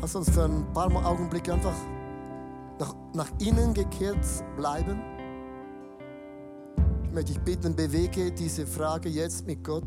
Lass 0.08 0.16
uns 0.16 0.30
für 0.30 0.44
ein 0.44 0.64
paar 0.72 0.90
Augenblicke 1.04 1.52
einfach 1.52 1.76
nach, 2.78 2.94
nach 3.12 3.28
innen 3.40 3.74
gekehrt 3.74 4.24
bleiben. 4.56 5.02
Ich 7.04 7.12
möchte 7.12 7.34
dich 7.34 7.42
bitten, 7.42 7.76
bewege 7.76 8.32
diese 8.32 8.66
Frage 8.66 9.10
jetzt 9.10 9.46
mit 9.46 9.62
Gott. 9.62 9.84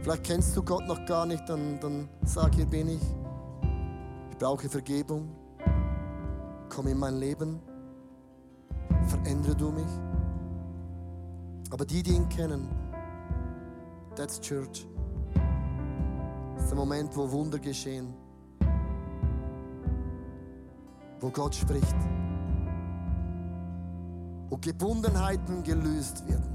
Vielleicht 0.00 0.24
kennst 0.24 0.56
du 0.56 0.62
Gott 0.62 0.86
noch 0.86 1.04
gar 1.04 1.26
nicht, 1.26 1.46
dann, 1.50 1.78
dann 1.80 2.08
sag, 2.24 2.54
hier 2.54 2.64
bin 2.64 2.88
ich. 2.88 3.02
Ich 4.30 4.38
brauche 4.38 4.70
Vergebung. 4.70 5.28
Komm 6.70 6.86
in 6.86 6.98
mein 6.98 7.18
Leben. 7.18 7.60
Verändere 9.06 9.54
du 9.54 9.70
mich. 9.70 10.00
Aber 11.70 11.84
die, 11.84 12.02
die 12.02 12.14
ihn 12.14 12.26
kennen, 12.30 12.70
that's 14.16 14.40
Church. 14.40 14.88
Das 16.54 16.62
ist 16.62 16.70
der 16.70 16.78
Moment, 16.78 17.14
wo 17.14 17.30
Wunder 17.30 17.58
geschehen 17.58 18.14
wo 21.20 21.30
Gott 21.30 21.54
spricht, 21.54 21.96
wo 24.48 24.56
Gebundenheiten 24.56 25.62
gelöst 25.62 26.26
werden, 26.28 26.48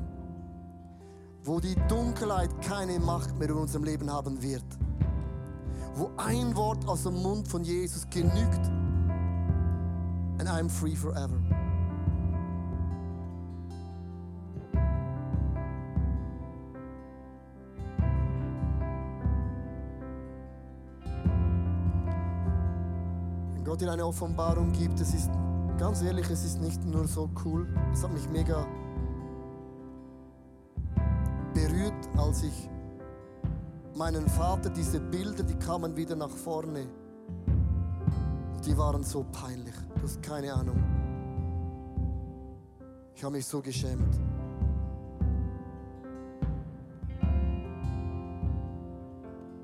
wo 1.44 1.60
die 1.60 1.76
Dunkelheit 1.88 2.50
keine 2.62 3.00
Macht 3.00 3.38
mehr 3.38 3.50
in 3.50 3.56
unserem 3.56 3.84
Leben 3.84 4.12
haben 4.12 4.42
wird, 4.42 4.66
wo 5.94 6.10
ein 6.18 6.56
Wort 6.56 6.88
aus 6.88 7.04
dem 7.04 7.22
Mund 7.22 7.48
von 7.48 7.64
Jesus 7.64 8.10
genügt 8.10 8.66
and 10.38 10.50
I'm 10.50 10.70
free 10.70 10.96
forever. 10.96 11.40
Gott 23.76 23.82
dir 23.82 23.92
eine 23.92 24.06
Offenbarung 24.06 24.72
gibt, 24.72 25.02
es 25.02 25.14
ist 25.14 25.30
ganz 25.78 26.02
ehrlich, 26.02 26.30
es 26.30 26.46
ist 26.46 26.62
nicht 26.62 26.82
nur 26.86 27.10
so 27.10 27.30
cool, 27.44 27.68
es 27.92 28.04
hat 28.04 28.14
mich 28.14 28.30
mega 28.30 28.66
berührt, 31.54 32.08
als 32.16 32.44
ich 32.44 32.70
meinen 33.94 34.30
Vater, 34.30 34.70
diese 34.70 35.02
Bilder, 35.02 35.44
die 35.44 35.56
kamen 35.56 35.94
wieder 35.98 36.16
nach 36.16 36.30
vorne. 36.30 36.88
Und 38.56 38.66
die 38.66 38.78
waren 38.78 39.04
so 39.04 39.26
peinlich, 39.30 39.76
du 39.96 40.04
hast 40.04 40.24
keine 40.24 40.54
Ahnung. 40.54 40.82
Ich 43.14 43.26
habe 43.26 43.36
mich 43.36 43.46
so 43.46 43.62
geschämt. 43.62 44.16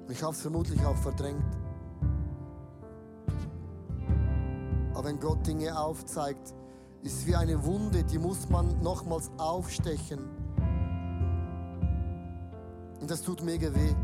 Ich 0.10 0.22
habe 0.22 0.34
es 0.34 0.42
vermutlich 0.42 0.86
auch 0.86 0.98
verdrängt. 0.98 1.61
Gott 5.22 5.48
Dinge 5.48 5.78
aufzeigt, 5.80 6.54
ist 7.04 7.26
wie 7.26 7.36
eine 7.36 7.64
Wunde, 7.64 8.04
die 8.04 8.20
muss 8.20 8.50
man 8.50 8.82
nochmals 8.82 9.32
aufstechen. 9.38 10.20
Und 13.00 13.10
das 13.10 13.22
tut 13.22 13.42
mega 13.44 13.74
weh. 13.74 13.96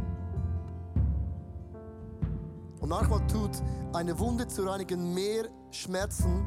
Und 2.80 2.89
manchmal 2.89 3.26
tut 3.28 3.51
eine 3.93 4.18
Wunde 4.18 4.47
zu 4.47 4.63
reinigen 4.63 5.13
mehr 5.13 5.45
Schmerzen 5.72 6.45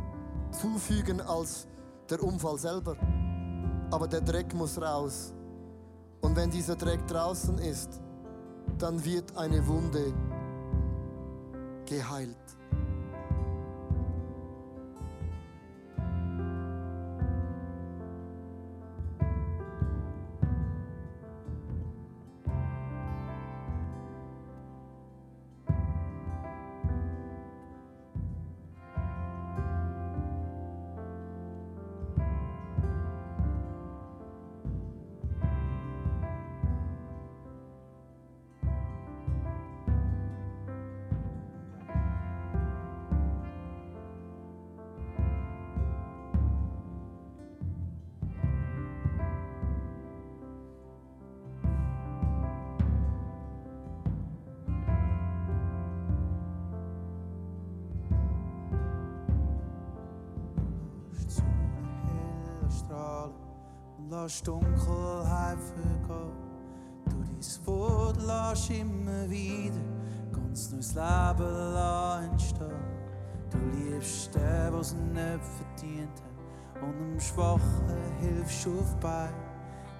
zufügen 0.50 1.20
als 1.20 1.66
der 2.08 2.22
Unfall 2.22 2.58
selber. 2.58 2.96
Aber 3.90 4.08
der 4.08 4.20
Dreck 4.20 4.54
muss 4.54 4.80
raus. 4.80 5.34
Und 6.20 6.36
wenn 6.36 6.50
dieser 6.50 6.76
Dreck 6.76 7.06
draußen 7.06 7.58
ist, 7.58 8.00
dann 8.78 9.04
wird 9.04 9.36
eine 9.36 9.66
Wunde 9.66 10.12
geheilt. 11.86 12.59
Lass 64.22 64.42
Dunkelheit 64.42 65.58
vergehen. 65.58 66.32
Du 67.08 67.22
dein 67.22 67.66
Wort 67.66 68.18
lass 68.26 68.68
immer 68.68 69.30
wieder 69.30 69.80
ganz 70.32 70.70
neues 70.70 70.94
Leben 70.94 72.30
entstehen. 72.30 72.84
Du 73.50 73.58
liebst 73.76 74.34
den, 74.34 74.42
der 74.42 74.74
es 74.74 74.94
nicht 74.94 75.44
verdient 75.56 76.20
hat, 76.20 76.82
und 76.82 76.98
dem 76.98 77.20
Schwachen 77.20 77.88
hilfst 78.20 78.66
du 78.66 78.78
auf 78.80 78.94
Bein. 78.96 79.32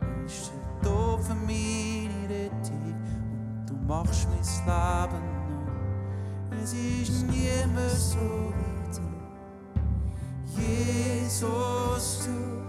Du 0.01 0.23
bist 0.23 0.53
da 0.83 1.17
für 1.19 1.35
meine 1.35 2.29
Rettung 2.29 2.83
und 2.83 3.71
du 3.71 3.75
machst 3.87 4.29
mein 4.29 4.45
Leben 4.67 5.25
neu. 5.49 6.63
Es 6.63 6.73
ist 6.75 7.27
niemand 7.27 7.91
so 7.91 8.53
wie 8.57 8.81
du, 8.95 10.61
Jesus, 10.61 12.27
du 12.27 12.60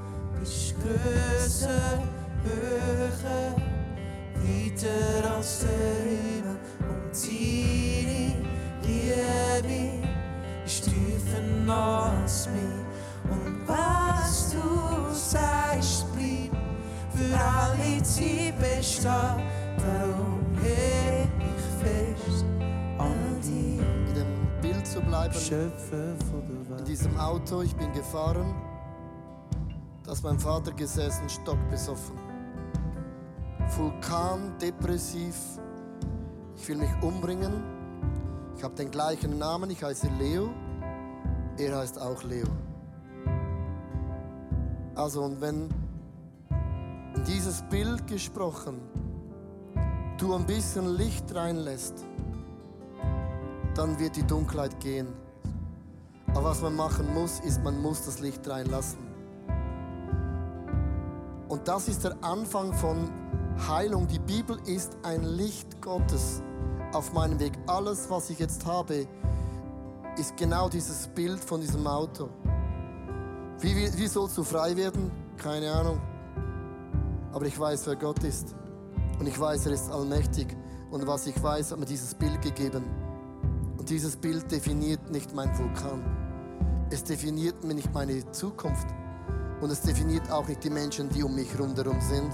ist 0.42 0.76
größer, 0.82 2.02
höher, 2.44 3.56
weiter 4.36 5.36
als 5.36 5.60
der 5.60 5.70
Himmel 6.04 6.58
und 6.80 7.16
seine 7.16 8.36
Liebe 8.84 10.08
ist 10.66 10.86
tiefer 10.86 11.74
als 11.74 12.48
mich. 12.50 12.64
Und 13.30 13.68
was 13.68 14.52
du 14.52 15.14
sagst, 15.14 16.12
blieb 16.14 16.52
für 17.14 17.38
alle 17.38 18.02
Zeit 18.04 18.56
bestehen. 18.60 19.04
Darum 19.78 20.42
heb 20.62 21.30
ich 21.40 21.64
fest 21.82 22.46
an 22.98 23.40
dir. 23.42 23.82
In 24.08 24.14
dem 24.14 24.62
Bild 24.62 24.88
zu 24.88 25.02
bleiben, 25.02 25.34
Schöpfer 25.34 26.16
von 26.30 26.44
der 26.48 26.70
Welt. 26.70 26.80
In 26.80 26.86
diesem 26.86 27.18
Auto, 27.18 27.62
ich 27.62 27.76
bin 27.76 27.92
gefahren 27.94 28.71
da 30.04 30.12
ist 30.14 30.24
mein 30.24 30.40
Vater 30.40 30.72
gesessen, 30.72 31.30
stockbesoffen. 31.30 32.18
Vulkan, 33.78 34.58
depressiv, 34.60 35.36
ich 36.56 36.68
will 36.68 36.78
mich 36.78 36.92
umbringen. 37.02 37.64
Ich 38.58 38.64
habe 38.64 38.76
den 38.76 38.92
gleichen 38.92 39.38
Namen, 39.38 39.70
ich 39.70 39.84
heiße 39.84 40.10
Leo, 40.20 40.50
er 41.58 41.78
heißt 41.78 42.00
auch 42.00 42.24
Leo. 42.24 42.48
Also 44.96 45.24
und 45.24 45.40
wenn 45.42 45.70
in 47.16 47.24
dieses 47.24 47.62
Bild 47.64 48.06
gesprochen 48.08 48.82
du 50.18 50.36
ein 50.36 50.46
bisschen 50.46 50.96
Licht 50.96 51.34
reinlässt, 51.34 52.06
dann 53.74 53.98
wird 54.00 54.16
die 54.16 54.24
Dunkelheit 54.28 54.80
gehen. 54.80 55.08
Aber 56.28 56.46
was 56.46 56.62
man 56.62 56.76
machen 56.76 57.14
muss, 57.14 57.40
ist, 57.40 57.64
man 57.64 57.82
muss 57.82 58.06
das 58.06 58.20
Licht 58.20 58.48
reinlassen. 58.48 59.11
Und 61.52 61.68
das 61.68 61.90
ist 61.90 62.06
der 62.06 62.16
Anfang 62.24 62.74
von 62.74 63.12
Heilung. 63.68 64.08
Die 64.08 64.20
Bibel 64.20 64.58
ist 64.68 64.96
ein 65.04 65.22
Licht 65.22 65.82
Gottes 65.82 66.42
auf 66.94 67.12
meinem 67.12 67.42
Weg. 67.42 67.52
Alles, 67.68 68.10
was 68.10 68.30
ich 68.30 68.40
jetzt 68.40 68.66
habe, 68.66 69.06
ist 70.18 70.38
genau 70.38 70.70
dieses 70.70 71.10
Bild 71.10 71.44
von 71.44 71.60
diesem 71.60 71.86
Auto. 71.86 72.30
Wie, 73.60 73.76
wie, 73.76 73.98
wie 73.98 74.08
sollst 74.08 74.38
du 74.38 74.46
frei 74.46 74.78
werden? 74.78 75.12
Keine 75.36 75.70
Ahnung. 75.74 76.00
Aber 77.34 77.46
ich 77.46 77.60
weiß, 77.60 77.86
wer 77.86 77.98
Gott 77.98 78.24
ist. 78.24 78.56
Und 79.20 79.28
ich 79.28 79.38
weiß, 79.38 79.66
er 79.66 79.74
ist 79.74 79.92
allmächtig. 79.92 80.56
Und 80.90 81.06
was 81.06 81.28
ich 81.28 81.44
weiß, 81.44 81.74
hat 81.74 81.80
mir 81.80 81.86
dieses 81.86 82.16
Bild 82.16 82.42
gegeben. 82.42 82.86
Und 83.78 83.90
dieses 83.90 84.16
Bild 84.16 84.50
definiert 84.50 85.12
nicht 85.12 85.36
mein 85.36 85.50
Vulkan. 85.60 86.02
Es 86.92 87.04
definiert 87.04 87.62
mir 87.66 87.74
nicht 87.74 87.94
meine 87.94 88.32
Zukunft. 88.32 88.88
Und 89.62 89.72
es 89.72 89.82
definiert 89.82 90.30
auch 90.32 90.48
nicht 90.48 90.64
die 90.64 90.70
Menschen, 90.70 91.08
die 91.10 91.24
um 91.24 91.36
mich 91.36 91.58
rundherum 91.58 92.02
sind. 92.02 92.32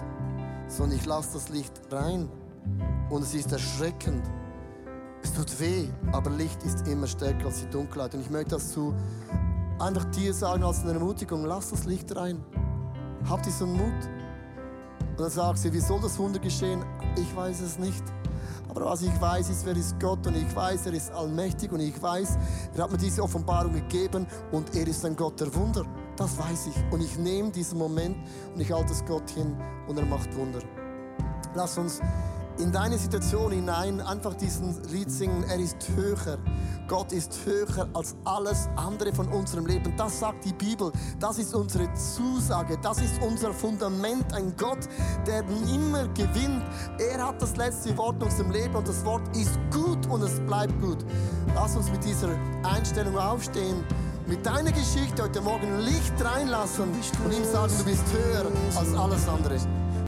Sondern 0.67 0.97
ich 0.97 1.05
lasse 1.05 1.33
das 1.33 1.49
Licht 1.49 1.73
rein. 1.91 2.29
Und 3.09 3.21
es 3.21 3.33
ist 3.33 3.51
erschreckend. 3.51 4.23
Es 5.21 5.33
tut 5.33 5.59
weh, 5.59 5.87
aber 6.11 6.29
Licht 6.31 6.63
ist 6.63 6.87
immer 6.87 7.07
stärker 7.07 7.47
als 7.47 7.61
die 7.61 7.69
Dunkelheit. 7.69 8.13
Und 8.15 8.21
ich 8.21 8.29
möchte 8.29 8.51
das 8.51 8.71
zu 8.71 8.93
einfach 9.79 10.05
dir 10.05 10.33
sagen 10.33 10.63
als 10.63 10.83
eine 10.83 10.93
Ermutigung. 10.93 11.45
Lass 11.45 11.69
das 11.69 11.85
Licht 11.85 12.15
rein. 12.15 12.43
Hab 13.29 13.43
diesen 13.43 13.73
Mut. 13.73 14.09
Und 15.11 15.19
dann 15.19 15.29
sagt 15.29 15.57
sie, 15.57 15.73
wie 15.73 15.79
soll 15.79 15.99
das 15.99 16.17
Wunder 16.17 16.39
geschehen? 16.39 16.83
Ich 17.17 17.35
weiß 17.35 17.61
es 17.61 17.77
nicht. 17.77 18.03
Aber 18.69 18.85
was 18.85 19.01
ich 19.01 19.21
weiß, 19.21 19.49
ist, 19.49 19.65
wer 19.65 19.75
ist 19.75 19.99
Gott 19.99 20.25
und 20.27 20.35
ich 20.35 20.55
weiß, 20.55 20.85
er 20.85 20.93
ist 20.93 21.11
allmächtig 21.11 21.71
und 21.71 21.79
ich 21.79 21.99
weiß, 22.01 22.37
er 22.75 22.83
hat 22.83 22.91
mir 22.91 22.97
diese 22.97 23.23
Offenbarung 23.23 23.73
gegeben 23.73 24.27
und 24.51 24.75
er 24.75 24.87
ist 24.87 25.03
ein 25.05 25.15
Gott 25.15 25.39
der 25.39 25.53
Wunder. 25.55 25.83
Das 26.17 26.37
weiß 26.37 26.67
ich. 26.67 26.91
Und 26.91 27.01
ich 27.01 27.17
nehme 27.17 27.51
diesen 27.51 27.77
Moment 27.77 28.17
und 28.53 28.59
ich 28.59 28.71
halte 28.71 28.91
es 28.91 29.05
Gott 29.05 29.29
hin 29.29 29.55
und 29.87 29.97
er 29.97 30.05
macht 30.05 30.35
Wunder. 30.35 30.59
Lass 31.55 31.77
uns 31.77 32.01
in 32.59 32.71
deine 32.71 32.97
Situation 32.97 33.51
hinein 33.51 34.01
einfach 34.01 34.33
diesen 34.33 34.81
Lied 34.91 35.11
singen. 35.11 35.43
Er 35.47 35.59
ist 35.59 35.77
höher. 35.95 36.39
Gott 36.87 37.11
ist 37.11 37.37
höher 37.45 37.87
als 37.93 38.15
alles 38.25 38.67
andere 38.75 39.13
von 39.13 39.27
unserem 39.27 39.67
Leben. 39.67 39.93
Das 39.95 40.19
sagt 40.19 40.43
die 40.43 40.53
Bibel. 40.53 40.91
Das 41.19 41.37
ist 41.37 41.53
unsere 41.53 41.93
Zusage. 41.93 42.77
Das 42.81 42.99
ist 42.99 43.21
unser 43.21 43.53
Fundament. 43.53 44.33
Ein 44.33 44.55
Gott, 44.57 44.89
der 45.27 45.43
immer 45.71 46.07
gewinnt. 46.09 46.63
Er 46.97 47.27
hat 47.27 47.41
das 47.41 47.55
letzte 47.57 47.95
Wort 47.97 48.15
in 48.15 48.23
unserem 48.23 48.51
Leben 48.51 48.75
und 48.75 48.87
das 48.87 49.05
Wort 49.05 49.23
ist 49.37 49.59
gut 49.71 50.07
und 50.07 50.23
es 50.23 50.39
bleibt 50.47 50.79
gut. 50.81 51.05
Lass 51.53 51.75
uns 51.75 51.91
mit 51.91 52.03
dieser 52.03 52.29
Einstellung 52.63 53.17
aufstehen. 53.17 53.83
Mit 54.27 54.45
deiner 54.45 54.73
Geschichte 54.73 55.23
heute 55.23 55.39
Morgen 55.39 55.79
Licht 55.79 56.13
reinlassen 56.19 56.89
und 57.23 57.33
ihm 57.33 57.45
sagen, 57.45 57.71
du 57.77 57.85
bist 57.85 58.03
höher 58.11 58.45
als 58.77 58.93
alles 58.93 59.25
andere. 59.29 59.55